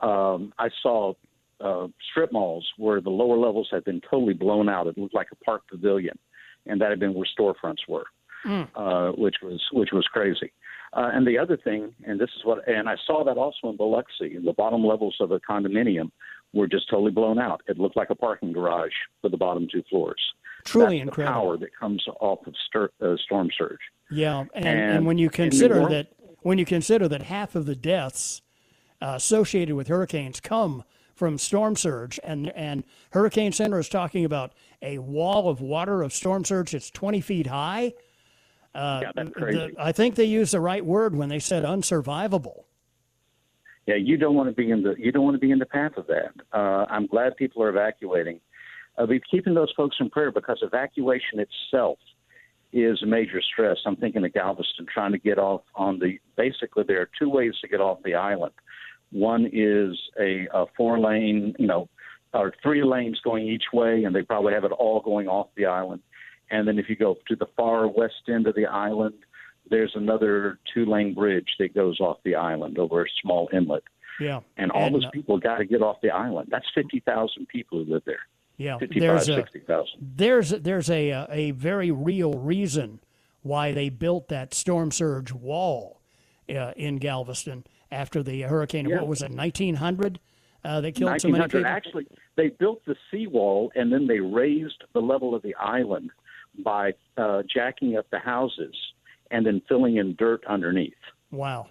Um, 0.00 0.52
I 0.58 0.68
saw 0.82 1.14
uh, 1.60 1.88
strip 2.10 2.32
malls 2.32 2.66
where 2.76 3.00
the 3.00 3.10
lower 3.10 3.38
levels 3.38 3.68
had 3.70 3.84
been 3.84 4.00
totally 4.02 4.34
blown 4.34 4.68
out. 4.68 4.86
It 4.86 4.98
looked 4.98 5.14
like 5.14 5.28
a 5.32 5.44
park 5.44 5.62
pavilion, 5.70 6.18
and 6.66 6.80
that 6.80 6.90
had 6.90 7.00
been 7.00 7.14
where 7.14 7.26
storefronts 7.38 7.88
were 7.88 8.06
uh, 8.74 9.12
which 9.12 9.36
was 9.42 9.60
which 9.72 9.90
was 9.92 10.06
crazy. 10.06 10.52
Uh, 10.92 11.10
and 11.12 11.26
the 11.26 11.36
other 11.36 11.56
thing, 11.56 11.94
and 12.06 12.18
this 12.18 12.30
is 12.36 12.44
what, 12.44 12.66
and 12.68 12.88
I 12.88 12.96
saw 13.06 13.24
that 13.24 13.36
also 13.36 13.68
in 13.68 13.76
Biloxi, 13.76 14.38
the 14.42 14.52
bottom 14.52 14.84
levels 14.84 15.16
of 15.20 15.30
a 15.30 15.40
condominium 15.40 16.10
were 16.54 16.66
just 16.66 16.88
totally 16.88 17.10
blown 17.10 17.38
out. 17.38 17.60
It 17.66 17.78
looked 17.78 17.96
like 17.96 18.08
a 18.10 18.14
parking 18.14 18.52
garage 18.52 18.92
for 19.20 19.28
the 19.28 19.36
bottom 19.36 19.66
two 19.70 19.82
floors. 19.90 20.20
Truly 20.64 20.98
That's 20.98 21.08
incredible. 21.08 21.34
The 21.34 21.40
power 21.40 21.56
that 21.58 21.76
comes 21.78 22.04
off 22.20 22.46
of 22.46 22.54
stir, 22.66 22.88
uh, 23.02 23.16
storm 23.24 23.50
surge. 23.56 23.80
Yeah, 24.10 24.44
and, 24.54 24.64
and, 24.64 24.96
And 24.96 25.06
when 25.06 25.18
you 25.18 25.28
consider 25.28 25.86
that 25.88 26.08
when 26.42 26.58
you 26.58 26.64
consider 26.64 27.08
that 27.08 27.22
half 27.22 27.56
of 27.56 27.66
the 27.66 27.76
deaths 27.76 28.40
uh, 29.00 29.12
associated 29.16 29.74
with 29.74 29.88
hurricanes 29.88 30.40
come 30.40 30.84
from 31.14 31.38
storm 31.38 31.76
surge, 31.76 32.20
and 32.24 32.48
and 32.50 32.84
Hurricane 33.10 33.52
Center 33.52 33.78
is 33.78 33.88
talking 33.88 34.24
about 34.24 34.52
a 34.82 34.98
wall 34.98 35.48
of 35.48 35.60
water 35.60 36.02
of 36.02 36.12
storm 36.12 36.44
surge 36.44 36.74
It's 36.74 36.90
20 36.90 37.20
feet 37.22 37.46
high. 37.46 37.94
Uh, 38.74 39.00
Yeah, 39.04 39.10
that's 39.14 39.28
the- 39.30 39.34
crazy. 39.34 39.74
I 39.78 39.92
think 39.92 40.14
they 40.16 40.24
used 40.24 40.52
the 40.52 40.60
right 40.60 40.84
word 40.84 41.16
when 41.16 41.28
they 41.30 41.38
said 41.38 41.64
unsurvivable. 41.64 42.64
Yeah, 43.86 43.94
you 43.94 44.16
don't 44.16 44.34
want 44.34 44.48
to 44.48 44.54
be 44.54 44.70
in 44.70 44.82
the 44.82 44.94
you 44.98 45.12
don't 45.12 45.24
want 45.24 45.34
to 45.36 45.38
be 45.40 45.50
in 45.52 45.58
the 45.58 45.66
path 45.66 45.96
of 45.96 46.06
that. 46.08 46.32
Uh, 46.52 46.86
I'm 46.90 47.06
glad 47.06 47.36
people 47.36 47.62
are 47.62 47.68
evacuating. 47.70 48.40
Uh, 48.98 49.06
be 49.06 49.20
keeping 49.30 49.54
those 49.54 49.72
folks 49.76 49.96
in 50.00 50.10
prayer 50.10 50.30
because 50.32 50.58
evacuation 50.62 51.38
itself 51.38 51.98
is 52.72 53.00
a 53.02 53.06
major 53.06 53.40
stress. 53.40 53.76
I'm 53.86 53.96
thinking 53.96 54.24
of 54.24 54.32
Galveston 54.34 54.86
trying 54.92 55.12
to 55.12 55.18
get 55.18 55.38
off 55.38 55.62
on 55.74 55.98
the. 55.98 56.18
Basically, 56.36 56.82
there 56.82 57.00
are 57.00 57.08
two 57.18 57.30
ways 57.30 57.54
to 57.62 57.68
get 57.68 57.80
off 57.80 58.02
the 58.04 58.14
island. 58.16 58.52
One 59.12 59.48
is 59.52 59.96
a, 60.18 60.48
a 60.52 60.66
four 60.76 60.98
lane, 60.98 61.54
you 61.58 61.66
know, 61.66 61.88
or 62.34 62.52
three 62.62 62.82
lanes 62.82 63.20
going 63.22 63.46
each 63.46 63.64
way, 63.72 64.04
and 64.04 64.14
they 64.14 64.22
probably 64.22 64.52
have 64.52 64.64
it 64.64 64.72
all 64.72 65.00
going 65.00 65.28
off 65.28 65.48
the 65.56 65.66
island. 65.66 66.02
And 66.50 66.66
then 66.66 66.78
if 66.78 66.88
you 66.88 66.96
go 66.96 67.16
to 67.28 67.36
the 67.36 67.46
far 67.56 67.88
west 67.88 68.28
end 68.28 68.46
of 68.46 68.54
the 68.54 68.66
island, 68.66 69.14
there's 69.68 69.92
another 69.94 70.58
two 70.72 70.84
lane 70.86 71.14
bridge 71.14 71.48
that 71.58 71.74
goes 71.74 71.98
off 72.00 72.18
the 72.24 72.36
island 72.36 72.78
over 72.78 73.04
a 73.04 73.08
small 73.22 73.48
inlet. 73.52 73.82
Yeah, 74.20 74.40
And 74.56 74.70
all 74.70 74.90
those 74.90 75.04
uh, 75.04 75.10
people 75.10 75.38
got 75.38 75.58
to 75.58 75.66
get 75.66 75.82
off 75.82 76.00
the 76.02 76.10
island. 76.10 76.48
That's 76.50 76.66
50,000 76.74 77.48
people 77.48 77.84
who 77.84 77.92
live 77.92 78.02
there. 78.06 78.20
Yeah, 78.56 78.78
55, 78.78 79.00
there's 79.00 79.28
a 79.28 79.34
60,000. 79.34 79.86
there's 80.00 80.50
there's 80.50 80.88
a 80.88 81.12
uh, 81.12 81.26
a 81.28 81.50
very 81.50 81.90
real 81.90 82.32
reason 82.32 83.00
why 83.42 83.72
they 83.72 83.90
built 83.90 84.28
that 84.28 84.54
storm 84.54 84.90
surge 84.90 85.30
wall 85.30 86.00
uh, 86.48 86.72
in 86.74 86.96
Galveston 86.96 87.64
after 87.90 88.22
the 88.22 88.42
hurricane. 88.42 88.88
Yeah. 88.88 88.96
What 88.96 89.08
was 89.08 89.22
it, 89.22 89.30
1900? 89.30 90.18
Uh, 90.64 90.80
that 90.80 90.94
killed 90.96 91.20
so 91.20 91.28
many 91.28 91.44
people. 91.44 91.64
Actually, 91.64 92.06
they 92.36 92.48
built 92.48 92.84
the 92.86 92.96
seawall 93.10 93.70
and 93.76 93.92
then 93.92 94.06
they 94.06 94.18
raised 94.18 94.82
the 94.94 95.00
level 95.00 95.34
of 95.34 95.42
the 95.42 95.54
island 95.56 96.10
by 96.64 96.92
uh, 97.16 97.42
jacking 97.52 97.96
up 97.96 98.06
the 98.10 98.18
houses 98.18 98.74
and 99.30 99.46
then 99.46 99.62
filling 99.68 99.96
in 99.96 100.16
dirt 100.16 100.42
underneath. 100.48 100.94
Wow. 101.30 101.68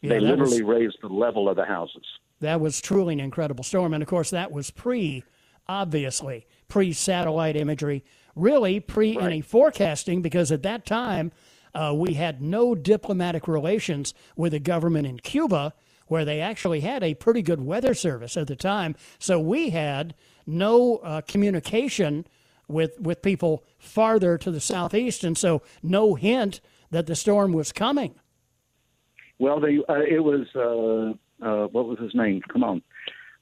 Yeah, 0.00 0.10
they 0.10 0.24
that 0.24 0.38
was- 0.38 0.50
literally 0.52 0.62
raised 0.62 0.98
the 1.00 1.08
level 1.08 1.48
of 1.48 1.56
the 1.56 1.64
houses. 1.64 2.04
That 2.40 2.60
was 2.60 2.80
truly 2.80 3.14
an 3.14 3.20
incredible 3.20 3.64
storm. 3.64 3.92
And 3.94 4.02
of 4.02 4.08
course, 4.08 4.30
that 4.30 4.52
was 4.52 4.70
pre, 4.70 5.24
obviously, 5.66 6.46
pre 6.68 6.92
satellite 6.92 7.56
imagery, 7.56 8.04
really 8.36 8.78
pre 8.78 9.18
any 9.18 9.40
forecasting, 9.40 10.22
because 10.22 10.52
at 10.52 10.62
that 10.62 10.86
time, 10.86 11.32
uh, 11.74 11.92
we 11.96 12.14
had 12.14 12.40
no 12.42 12.74
diplomatic 12.74 13.46
relations 13.48 14.14
with 14.36 14.52
the 14.52 14.58
government 14.60 15.06
in 15.06 15.18
Cuba, 15.18 15.72
where 16.06 16.24
they 16.24 16.40
actually 16.40 16.80
had 16.80 17.02
a 17.02 17.14
pretty 17.14 17.42
good 17.42 17.60
weather 17.60 17.94
service 17.94 18.36
at 18.36 18.46
the 18.46 18.56
time. 18.56 18.96
So 19.18 19.38
we 19.38 19.70
had 19.70 20.14
no 20.46 20.96
uh, 20.98 21.20
communication 21.22 22.26
with, 22.66 22.98
with 23.00 23.22
people 23.22 23.64
farther 23.78 24.38
to 24.38 24.50
the 24.50 24.60
southeast, 24.60 25.24
and 25.24 25.36
so 25.36 25.62
no 25.82 26.14
hint 26.14 26.60
that 26.90 27.06
the 27.06 27.14
storm 27.16 27.52
was 27.52 27.72
coming. 27.72 28.14
Well, 29.38 29.60
they, 29.60 29.78
uh, 29.88 30.00
it 30.00 30.22
was, 30.24 30.46
uh, 30.56 31.44
uh, 31.46 31.66
what 31.68 31.86
was 31.86 31.98
his 31.98 32.14
name? 32.14 32.42
Come 32.52 32.64
on. 32.64 32.82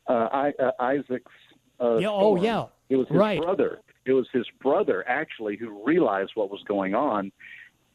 Uh, 0.08 0.28
I, 0.32 0.52
uh, 0.60 0.70
Isaac's. 0.80 1.32
Uh, 1.80 1.96
Yeah, 1.96 2.08
oh, 2.10 2.36
yeah. 2.42 2.66
It 2.88 2.96
was 2.96 3.08
his 3.08 3.16
Right. 3.16 3.40
brother. 3.40 3.80
It 4.04 4.12
was 4.12 4.28
his 4.32 4.46
brother, 4.60 5.04
actually, 5.08 5.56
who 5.56 5.82
realized 5.84 6.32
what 6.34 6.50
was 6.50 6.62
going 6.68 6.94
on 6.94 7.32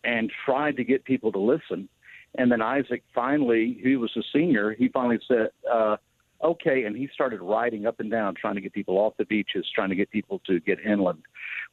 and 0.04 0.32
tried 0.46 0.78
to 0.78 0.84
get 0.84 1.04
people 1.06 1.32
to 1.32 1.40
listen. 1.40 1.90
And 2.36 2.52
then 2.52 2.62
Isaac 2.62 3.04
finally, 3.14 3.80
he 3.84 3.96
was 3.96 4.12
a 4.16 4.22
senior, 4.34 4.74
he 4.74 4.88
finally 4.88 5.20
said, 5.28 5.50
uh, 5.72 5.98
okay. 6.44 6.84
And 6.84 6.96
he 6.96 7.10
started 7.14 7.42
riding 7.42 7.86
up 7.86 8.00
and 8.00 8.10
down, 8.10 8.36
trying 8.36 8.56
to 8.56 8.62
get 8.62 8.74
people 8.74 8.98
off 8.98 9.14
the 9.18 9.26
beaches, 9.26 9.66
trying 9.76 9.90
to 9.90 9.96
get 9.96 10.10
people 10.12 10.40
to 10.48 10.60
get 10.62 10.80
inland. 10.80 11.24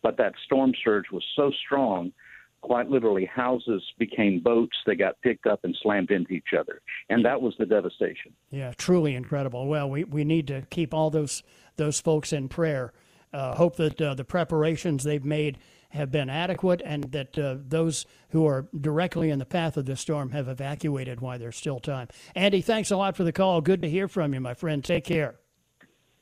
But 0.03 0.17
that 0.19 0.35
storm 0.45 0.73
surge 0.85 1.07
was 1.13 1.25
so 1.37 1.53
strong, 1.65 2.13
quite 2.61 2.91
literally, 2.91 3.25
houses 3.25 3.83
became 3.99 4.41
boats. 4.41 4.77
They 4.85 4.97
got 4.97 5.21
picked 5.23 5.47
up 5.47 5.61
and 5.63 5.77
slammed 5.81 6.11
into 6.11 6.33
each 6.33 6.53
other. 6.59 6.81
And 7.09 7.25
that 7.25 7.41
was 7.41 7.55
the 7.59 7.67
devastation. 7.67 8.33
Yeah, 8.51 8.73
truly 8.77 9.15
incredible. 9.15 9.67
Well, 9.69 9.89
we, 9.89 10.05
we 10.05 10.25
need 10.25 10.49
to 10.49 10.63
keep 10.71 10.93
all 10.93 11.11
those 11.11 11.43
those 11.77 12.01
folks 12.01 12.33
in 12.33 12.49
prayer. 12.49 12.93
Uh, 13.33 13.55
hope 13.55 13.77
that 13.77 14.01
uh, 14.01 14.15
the 14.15 14.25
preparations 14.25 15.05
they've 15.05 15.25
made 15.25 15.59
have 15.91 16.11
been 16.11 16.29
adequate 16.29 16.83
and 16.85 17.05
that 17.13 17.39
uh, 17.39 17.57
those 17.67 18.07
who 18.31 18.47
are 18.47 18.69
directly 18.79 19.31
in 19.31 19.39
the 19.39 19.47
path 19.47 19.77
of 19.77 19.87
this 19.87 20.01
storm 20.01 20.31
have 20.31 20.49
evacuated 20.49 21.21
while 21.21 21.39
there's 21.39 21.57
still 21.57 21.81
time. 21.81 22.09
Andy, 22.35 22.61
thanks 22.61 22.91
a 22.91 22.97
lot 22.97 23.17
for 23.17 23.25
the 23.25 23.33
call. 23.33 23.61
Good 23.61 23.83
to 23.83 23.89
hear 23.89 24.09
from 24.09 24.35
you, 24.35 24.41
my 24.41 24.55
friend. 24.55 24.85
Take 24.85 25.05
care. 25.05 25.37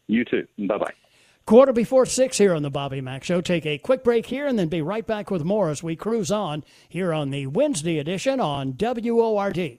You 0.07 0.24
too. 0.24 0.46
Bye 0.59 0.79
bye. 0.79 0.92
Quarter 1.46 1.72
before 1.72 2.07
six 2.07 2.38
here 2.38 2.55
on 2.55 2.62
the 2.62 2.70
Bobby 2.70 3.00
Mack 3.00 3.22
Show. 3.22 3.40
Take 3.40 3.66
a 3.66 3.79
quick 3.79 4.02
break 4.02 4.26
here 4.26 4.48
and 4.48 4.59
then 4.59 4.68
be 4.68 4.83
right 4.83 5.07
back 5.07 5.31
with 5.31 5.44
more 5.44 5.70
as 5.70 5.81
we 5.81 5.94
cruise 5.94 6.33
on 6.33 6.64
here 6.88 7.12
on 7.12 7.31
the 7.31 7.46
Wednesday 7.46 7.98
edition 7.98 8.40
on 8.40 8.72
WORD. 8.76 9.79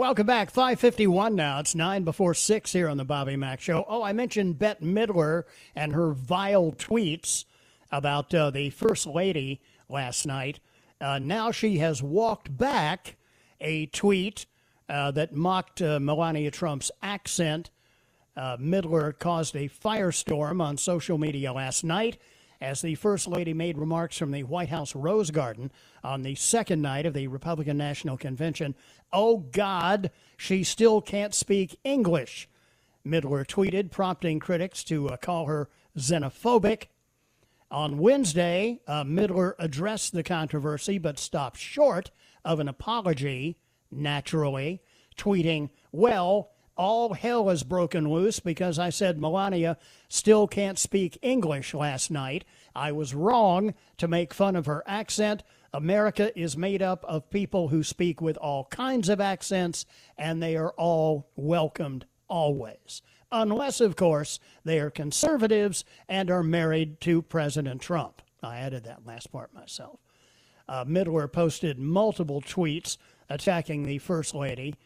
Welcome 0.00 0.24
back. 0.24 0.50
551 0.50 1.34
now. 1.34 1.58
It's 1.58 1.74
9 1.74 2.04
before 2.04 2.32
6 2.32 2.72
here 2.72 2.88
on 2.88 2.96
the 2.96 3.04
Bobby 3.04 3.36
Mack 3.36 3.60
Show. 3.60 3.84
Oh, 3.86 4.02
I 4.02 4.14
mentioned 4.14 4.58
Bette 4.58 4.82
Midler 4.82 5.42
and 5.76 5.92
her 5.92 6.12
vile 6.12 6.72
tweets 6.72 7.44
about 7.92 8.34
uh, 8.34 8.48
the 8.48 8.70
First 8.70 9.06
Lady 9.06 9.60
last 9.90 10.24
night. 10.24 10.58
Uh, 11.02 11.18
now 11.18 11.50
she 11.50 11.80
has 11.80 12.02
walked 12.02 12.56
back 12.56 13.18
a 13.60 13.84
tweet 13.88 14.46
uh, 14.88 15.10
that 15.10 15.34
mocked 15.34 15.82
uh, 15.82 16.00
Melania 16.00 16.50
Trump's 16.50 16.90
accent. 17.02 17.68
Uh, 18.34 18.56
Midler 18.56 19.18
caused 19.18 19.54
a 19.54 19.68
firestorm 19.68 20.62
on 20.62 20.78
social 20.78 21.18
media 21.18 21.52
last 21.52 21.84
night 21.84 22.16
as 22.60 22.82
the 22.82 22.94
First 22.94 23.26
Lady 23.26 23.54
made 23.54 23.78
remarks 23.78 24.18
from 24.18 24.32
the 24.32 24.42
White 24.42 24.68
House 24.68 24.94
Rose 24.94 25.30
Garden 25.30 25.70
on 26.04 26.22
the 26.22 26.34
second 26.34 26.82
night 26.82 27.06
of 27.06 27.14
the 27.14 27.26
Republican 27.28 27.76
National 27.76 28.16
Convention. 28.16 28.74
Oh, 29.12 29.38
God, 29.38 30.10
she 30.36 30.62
still 30.62 31.00
can't 31.00 31.34
speak 31.34 31.78
English, 31.84 32.48
Midler 33.06 33.46
tweeted, 33.46 33.90
prompting 33.90 34.38
critics 34.38 34.84
to 34.84 35.08
uh, 35.08 35.16
call 35.16 35.46
her 35.46 35.68
xenophobic. 35.96 36.84
On 37.70 37.98
Wednesday, 37.98 38.80
uh, 38.86 39.04
Midler 39.04 39.54
addressed 39.58 40.12
the 40.12 40.22
controversy 40.22 40.98
but 40.98 41.18
stopped 41.18 41.56
short 41.56 42.10
of 42.44 42.60
an 42.60 42.68
apology, 42.68 43.56
naturally, 43.90 44.82
tweeting, 45.16 45.70
Well, 45.92 46.50
all 46.80 47.12
hell 47.12 47.50
has 47.50 47.62
broken 47.62 48.08
loose 48.08 48.40
because 48.40 48.78
I 48.78 48.88
said 48.88 49.20
Melania 49.20 49.76
still 50.08 50.48
can't 50.48 50.78
speak 50.78 51.18
English 51.20 51.74
last 51.74 52.10
night. 52.10 52.42
I 52.74 52.90
was 52.90 53.14
wrong 53.14 53.74
to 53.98 54.08
make 54.08 54.32
fun 54.32 54.56
of 54.56 54.64
her 54.64 54.82
accent. 54.86 55.42
America 55.74 56.36
is 56.40 56.56
made 56.56 56.80
up 56.80 57.04
of 57.04 57.28
people 57.28 57.68
who 57.68 57.82
speak 57.82 58.22
with 58.22 58.38
all 58.38 58.64
kinds 58.64 59.10
of 59.10 59.20
accents, 59.20 59.84
and 60.16 60.42
they 60.42 60.56
are 60.56 60.72
all 60.78 61.28
welcomed 61.36 62.06
always. 62.28 63.02
Unless, 63.30 63.82
of 63.82 63.94
course, 63.94 64.40
they 64.64 64.78
are 64.80 64.90
conservatives 64.90 65.84
and 66.08 66.30
are 66.30 66.42
married 66.42 66.98
to 67.02 67.20
President 67.20 67.82
Trump. 67.82 68.22
I 68.42 68.56
added 68.56 68.84
that 68.84 69.06
last 69.06 69.30
part 69.30 69.52
myself. 69.52 70.00
Uh, 70.66 70.86
Midler 70.86 71.30
posted 71.30 71.78
multiple 71.78 72.40
tweets 72.40 72.96
attacking 73.28 73.82
the 73.82 73.98
First 73.98 74.34
Lady 74.34 74.76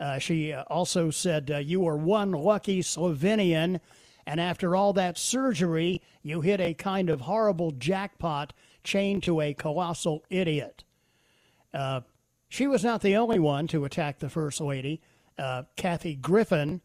uh, 0.00 0.18
she 0.18 0.52
uh, 0.52 0.64
also 0.68 1.10
said, 1.10 1.50
uh, 1.50 1.58
You 1.58 1.86
are 1.86 1.96
one 1.96 2.32
lucky 2.32 2.80
Slovenian, 2.80 3.80
and 4.26 4.40
after 4.40 4.74
all 4.74 4.94
that 4.94 5.18
surgery, 5.18 6.00
you 6.22 6.40
hit 6.40 6.60
a 6.60 6.72
kind 6.72 7.10
of 7.10 7.20
horrible 7.20 7.70
jackpot 7.72 8.54
chained 8.82 9.22
to 9.24 9.42
a 9.42 9.52
colossal 9.52 10.24
idiot. 10.30 10.84
Uh, 11.74 12.00
she 12.48 12.66
was 12.66 12.82
not 12.82 13.02
the 13.02 13.14
only 13.14 13.38
one 13.38 13.66
to 13.68 13.84
attack 13.84 14.18
the 14.18 14.30
First 14.30 14.60
Lady. 14.60 15.02
Uh, 15.38 15.64
Kathy 15.76 16.16
Griffin, 16.16 16.80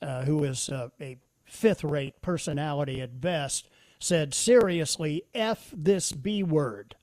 uh, 0.00 0.22
who 0.22 0.44
is 0.44 0.68
a 0.68 1.18
fifth 1.44 1.82
rate 1.82 2.22
personality 2.22 3.00
at 3.00 3.20
best, 3.20 3.68
said, 3.98 4.32
Seriously, 4.32 5.24
F 5.34 5.72
this 5.76 6.12
B 6.12 6.44
word. 6.44 6.94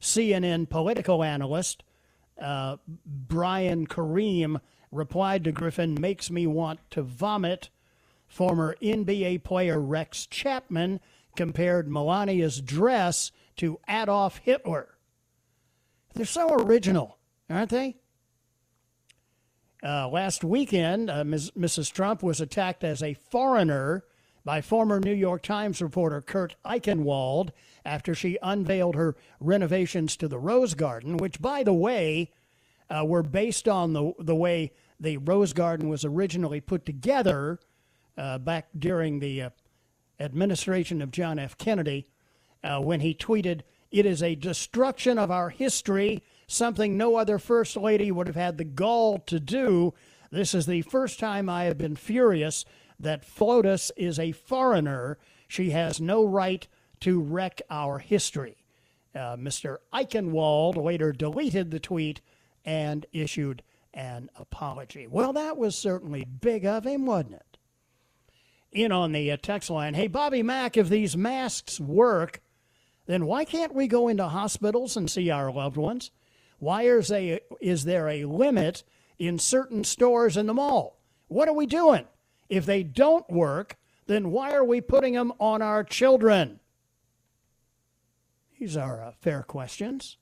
CNN 0.00 0.70
political 0.70 1.22
analyst 1.22 1.82
Brian 2.38 3.86
Karem 3.86 4.60
replied 4.90 5.44
to 5.44 5.52
Griffin, 5.52 6.00
makes 6.00 6.30
me 6.30 6.46
want 6.46 6.80
to 6.90 7.02
vomit. 7.02 7.70
Former 8.26 8.76
NBA 8.82 9.44
player 9.44 9.80
Rex 9.80 10.26
Chapman 10.26 11.00
compared 11.36 11.88
Melania's 11.88 12.60
dress 12.60 13.30
to 13.56 13.78
Adolf 13.88 14.38
Hitler. 14.38 14.96
They're 16.14 16.26
so 16.26 16.54
original, 16.54 17.18
aren't 17.48 17.70
they? 17.70 17.96
Uh, 19.82 20.08
last 20.08 20.42
weekend, 20.42 21.10
uh, 21.10 21.22
Ms., 21.22 21.52
Mrs. 21.52 21.92
Trump 21.92 22.22
was 22.22 22.40
attacked 22.40 22.82
as 22.82 23.02
a 23.02 23.14
foreigner 23.14 24.04
by 24.44 24.60
former 24.60 24.98
New 24.98 25.12
York 25.12 25.42
Times 25.42 25.82
reporter 25.82 26.20
Kurt 26.20 26.56
Eichenwald 26.64 27.50
after 27.84 28.14
she 28.14 28.38
unveiled 28.42 28.94
her 28.94 29.16
renovations 29.38 30.16
to 30.16 30.28
the 30.28 30.38
Rose 30.38 30.74
Garden, 30.74 31.16
which, 31.16 31.40
by 31.40 31.62
the 31.62 31.74
way, 31.74 32.32
uh, 32.90 33.04
were 33.04 33.22
based 33.22 33.68
on 33.68 33.92
the, 33.92 34.12
the 34.18 34.34
way 34.34 34.72
the 34.98 35.16
Rose 35.18 35.52
Garden 35.52 35.88
was 35.88 36.04
originally 36.04 36.60
put 36.60 36.86
together 36.86 37.58
uh, 38.16 38.38
back 38.38 38.68
during 38.78 39.18
the 39.18 39.42
uh, 39.42 39.50
administration 40.18 41.02
of 41.02 41.10
John 41.10 41.38
F. 41.38 41.58
Kennedy 41.58 42.08
uh, 42.64 42.80
when 42.80 43.00
he 43.00 43.14
tweeted, 43.14 43.60
It 43.90 44.06
is 44.06 44.22
a 44.22 44.34
destruction 44.34 45.18
of 45.18 45.30
our 45.30 45.50
history, 45.50 46.22
something 46.46 46.96
no 46.96 47.16
other 47.16 47.38
First 47.38 47.76
Lady 47.76 48.10
would 48.10 48.26
have 48.26 48.36
had 48.36 48.58
the 48.58 48.64
gall 48.64 49.18
to 49.20 49.38
do. 49.38 49.94
This 50.30 50.54
is 50.54 50.66
the 50.66 50.82
first 50.82 51.18
time 51.18 51.48
I 51.48 51.64
have 51.64 51.78
been 51.78 51.96
furious 51.96 52.64
that 52.98 53.24
FLOTUS 53.24 53.92
is 53.96 54.18
a 54.18 54.32
foreigner. 54.32 55.18
She 55.46 55.70
has 55.70 56.00
no 56.00 56.24
right 56.24 56.66
to 57.00 57.20
wreck 57.20 57.60
our 57.70 57.98
history. 57.98 58.56
Uh, 59.14 59.36
Mr. 59.36 59.78
Eichenwald 59.92 60.76
later 60.82 61.12
deleted 61.12 61.70
the 61.70 61.80
tweet 61.80 62.20
and 62.66 63.06
issued 63.12 63.62
an 63.94 64.28
apology. 64.36 65.06
Well, 65.06 65.32
that 65.32 65.56
was 65.56 65.74
certainly 65.74 66.24
big 66.24 66.66
of 66.66 66.84
him, 66.84 67.06
wasn't 67.06 67.34
it? 67.34 67.58
In 68.72 68.92
on 68.92 69.12
the 69.12 69.30
uh, 69.30 69.38
text 69.40 69.70
line, 69.70 69.94
hey, 69.94 70.08
Bobby 70.08 70.42
Mack, 70.42 70.76
if 70.76 70.90
these 70.90 71.16
masks 71.16 71.80
work, 71.80 72.42
then 73.06 73.24
why 73.24 73.46
can't 73.46 73.74
we 73.74 73.86
go 73.86 74.08
into 74.08 74.28
hospitals 74.28 74.96
and 74.96 75.10
see 75.10 75.30
our 75.30 75.50
loved 75.50 75.78
ones? 75.78 76.10
Why 76.58 76.82
is, 76.82 77.10
a, 77.10 77.40
is 77.60 77.84
there 77.84 78.08
a 78.08 78.24
limit 78.24 78.82
in 79.18 79.38
certain 79.38 79.84
stores 79.84 80.36
in 80.36 80.46
the 80.46 80.54
mall? 80.54 80.98
What 81.28 81.48
are 81.48 81.54
we 81.54 81.66
doing? 81.66 82.04
If 82.48 82.66
they 82.66 82.82
don't 82.82 83.28
work, 83.30 83.76
then 84.06 84.30
why 84.30 84.52
are 84.52 84.64
we 84.64 84.80
putting 84.80 85.14
them 85.14 85.32
on 85.38 85.62
our 85.62 85.84
children? 85.84 86.60
These 88.58 88.76
are 88.76 89.02
uh, 89.02 89.12
fair 89.20 89.42
questions. 89.42 90.18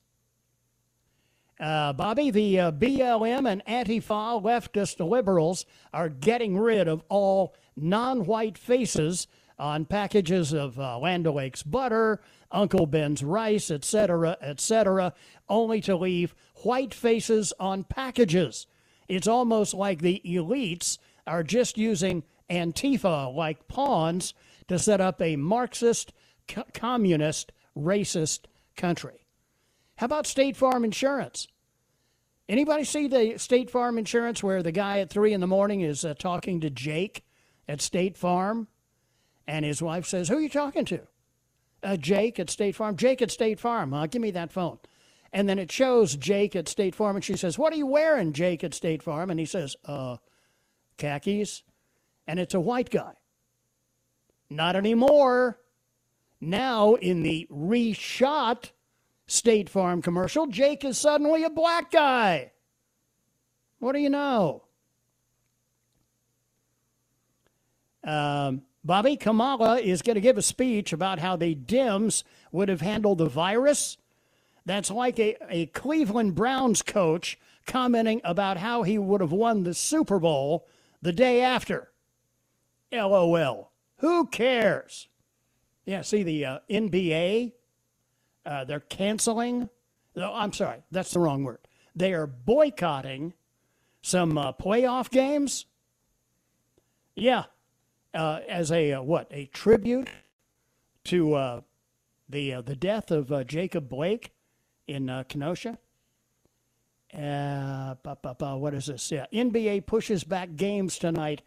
Uh, 1.59 1.93
Bobby, 1.93 2.31
the 2.31 2.59
uh, 2.59 2.71
BLM 2.71 3.49
and 3.49 3.63
Antifa 3.65 4.41
leftist 4.43 5.05
liberals 5.07 5.65
are 5.93 6.09
getting 6.09 6.57
rid 6.57 6.87
of 6.87 7.03
all 7.07 7.55
non 7.77 8.25
white 8.25 8.57
faces 8.57 9.27
on 9.57 9.85
packages 9.85 10.51
of 10.53 10.77
uh, 10.77 10.99
Land 10.99 11.25
O'Lakes 11.25 11.63
butter, 11.63 12.19
Uncle 12.51 12.85
Ben's 12.85 13.23
rice, 13.23 13.71
etc., 13.71 14.37
etc., 14.41 15.13
only 15.47 15.79
to 15.81 15.95
leave 15.95 16.35
white 16.63 16.93
faces 16.93 17.53
on 17.59 17.85
packages. 17.85 18.67
It's 19.07 19.27
almost 19.27 19.73
like 19.73 20.01
the 20.01 20.21
elites 20.25 20.97
are 21.25 21.43
just 21.43 21.77
using 21.77 22.23
Antifa 22.49 23.33
like 23.33 23.67
pawns 23.69 24.33
to 24.67 24.77
set 24.77 24.99
up 24.99 25.21
a 25.21 25.37
Marxist, 25.37 26.11
co- 26.47 26.65
communist, 26.73 27.51
racist 27.77 28.41
country. 28.75 29.24
How 29.97 30.05
about 30.05 30.27
State 30.27 30.57
Farm 30.57 30.83
Insurance? 30.83 31.47
Anybody 32.47 32.83
see 32.83 33.07
the 33.07 33.37
State 33.37 33.69
Farm 33.71 33.97
Insurance 33.97 34.43
where 34.43 34.61
the 34.61 34.71
guy 34.71 34.99
at 34.99 35.09
three 35.09 35.33
in 35.33 35.41
the 35.41 35.47
morning 35.47 35.81
is 35.81 36.03
uh, 36.03 36.13
talking 36.13 36.59
to 36.61 36.69
Jake 36.69 37.23
at 37.67 37.81
State 37.81 38.17
Farm, 38.17 38.67
and 39.47 39.65
his 39.65 39.81
wife 39.81 40.05
says, 40.05 40.27
"Who 40.27 40.37
are 40.37 40.41
you 40.41 40.49
talking 40.49 40.85
to?" 40.85 41.07
Uh, 41.81 41.97
Jake 41.97 42.39
at 42.39 42.49
State 42.49 42.75
Farm. 42.75 42.97
Jake 42.97 43.21
at 43.21 43.31
State 43.31 43.59
Farm. 43.59 43.93
Uh, 43.93 44.05
give 44.05 44.21
me 44.21 44.31
that 44.31 44.51
phone. 44.51 44.79
And 45.33 45.49
then 45.49 45.59
it 45.59 45.71
shows 45.71 46.15
Jake 46.15 46.55
at 46.55 46.67
State 46.67 46.93
Farm, 46.93 47.15
and 47.15 47.25
she 47.25 47.35
says, 47.35 47.57
"What 47.57 47.73
are 47.73 47.77
you 47.77 47.87
wearing, 47.87 48.33
Jake 48.33 48.63
at 48.63 48.73
State 48.73 49.01
Farm?" 49.01 49.31
And 49.31 49.39
he 49.39 49.45
says, 49.45 49.75
"Uh, 49.85 50.17
khakis, 50.97 51.63
and 52.27 52.39
it's 52.39 52.53
a 52.53 52.59
white 52.59 52.89
guy. 52.89 53.13
Not 54.49 54.75
anymore. 54.75 55.59
Now, 56.39 56.93
in 56.95 57.23
the 57.23 57.47
reshot 57.49 58.71
State 59.27 59.69
Farm 59.69 60.01
commercial, 60.01 60.47
Jake 60.47 60.85
is 60.85 60.97
suddenly 60.97 61.43
a 61.43 61.49
black 61.49 61.91
guy. 61.91 62.51
What 63.79 63.93
do 63.93 63.99
you 63.99 64.09
know? 64.09 64.63
Um, 68.03 68.61
Bobby 68.83 69.17
Kamala 69.17 69.79
is 69.79 70.03
going 70.03 70.15
to 70.15 70.21
give 70.21 70.37
a 70.37 70.43
speech 70.43 70.93
about 70.93 71.19
how 71.19 71.35
the 71.35 71.55
Dems 71.55 72.23
would 72.51 72.69
have 72.69 72.81
handled 72.81 73.17
the 73.17 73.27
virus. 73.27 73.97
That's 74.65 74.91
like 74.91 75.19
a, 75.19 75.35
a 75.49 75.65
Cleveland 75.67 76.35
Browns 76.35 76.83
coach 76.83 77.39
commenting 77.65 78.21
about 78.23 78.57
how 78.57 78.83
he 78.83 78.97
would 78.97 79.21
have 79.21 79.31
won 79.31 79.63
the 79.63 79.73
Super 79.73 80.19
Bowl 80.19 80.67
the 81.01 81.11
day 81.11 81.41
after. 81.41 81.91
LOL. 82.91 83.71
Who 83.97 84.27
cares? 84.27 85.07
Yeah, 85.85 86.01
see 86.01 86.23
the 86.23 86.45
uh, 86.45 86.59
NBA, 86.69 87.53
uh, 88.45 88.63
they're 88.65 88.79
canceling. 88.79 89.69
No, 90.15 90.33
I'm 90.33 90.53
sorry, 90.53 90.83
that's 90.91 91.11
the 91.11 91.19
wrong 91.19 91.43
word. 91.43 91.59
They 91.95 92.13
are 92.13 92.27
boycotting 92.27 93.33
some 94.01 94.37
uh, 94.37 94.53
playoff 94.53 95.09
games. 95.09 95.65
Yeah, 97.15 97.45
uh, 98.13 98.41
as 98.47 98.71
a 98.71 98.93
uh, 98.93 99.01
what 99.01 99.27
a 99.31 99.45
tribute 99.47 100.09
to 101.05 101.33
uh, 101.33 101.61
the 102.29 102.53
uh, 102.55 102.61
the 102.61 102.75
death 102.75 103.11
of 103.11 103.47
Jacob 103.47 103.89
Blake 103.89 104.31
in 104.87 105.07
Kenosha. 105.27 105.77
Bu- 107.13 108.15
bu- 108.21 108.33
bu- 108.37 108.57
what 108.57 108.73
is 108.73 108.87
this? 108.87 109.11
Yeah, 109.11 109.25
NBA 109.33 109.85
pushes 109.85 110.23
back 110.23 110.55
games 110.55 110.97
tonight. 110.97 111.41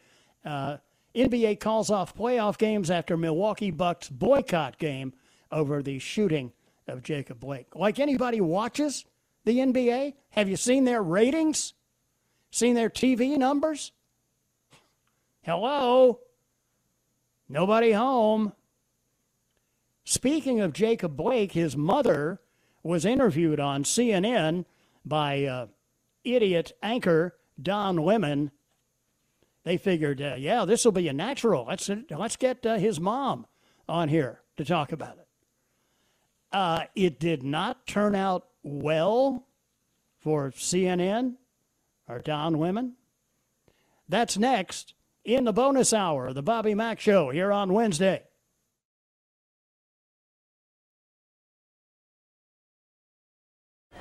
NBA 0.46 1.60
calls 1.60 1.90
off 1.90 2.14
playoff 2.14 2.58
games 2.58 2.90
after 2.90 3.16
Milwaukee 3.16 3.70
Bucks 3.70 4.08
boycott 4.08 4.78
game 4.78 5.12
over 5.52 5.82
the 5.82 5.98
shooting 5.98 6.52
of 6.88 7.02
Jacob 7.02 7.40
Blake. 7.40 7.74
Like 7.74 7.98
anybody 7.98 8.40
watches 8.40 9.04
the 9.44 9.58
NBA, 9.58 10.14
have 10.30 10.48
you 10.48 10.56
seen 10.56 10.84
their 10.84 11.02
ratings? 11.02 11.74
Seen 12.50 12.74
their 12.74 12.90
TV 12.90 13.36
numbers? 13.36 13.92
Hello? 15.42 16.20
Nobody 17.48 17.92
home. 17.92 18.52
Speaking 20.04 20.60
of 20.60 20.72
Jacob 20.72 21.16
Blake, 21.16 21.52
his 21.52 21.76
mother 21.76 22.40
was 22.82 23.04
interviewed 23.04 23.60
on 23.60 23.84
CNN 23.84 24.64
by 25.04 25.44
uh, 25.44 25.66
idiot 26.24 26.72
anchor 26.82 27.36
Don 27.60 27.96
Lemon. 27.96 28.50
They 29.64 29.76
figured, 29.76 30.22
uh, 30.22 30.36
yeah, 30.38 30.64
this 30.64 30.84
will 30.84 30.92
be 30.92 31.08
a 31.08 31.12
natural. 31.12 31.66
Let's 31.68 31.90
let's 32.10 32.36
get 32.36 32.64
uh, 32.64 32.76
his 32.76 32.98
mom 32.98 33.46
on 33.88 34.08
here 34.08 34.40
to 34.56 34.64
talk 34.64 34.92
about 34.92 35.18
it. 35.18 35.27
Uh, 36.52 36.84
it 36.94 37.18
did 37.18 37.42
not 37.42 37.86
turn 37.86 38.14
out 38.14 38.46
well 38.62 39.46
for 40.18 40.50
CNN 40.50 41.34
or 42.08 42.18
Don 42.18 42.58
Women. 42.58 42.94
That's 44.08 44.38
next 44.38 44.94
in 45.24 45.44
the 45.44 45.52
bonus 45.52 45.92
hour 45.92 46.32
the 46.32 46.42
Bobby 46.42 46.74
Mack 46.74 47.00
Show 47.00 47.30
here 47.30 47.52
on 47.52 47.72
Wednesday. 47.72 48.24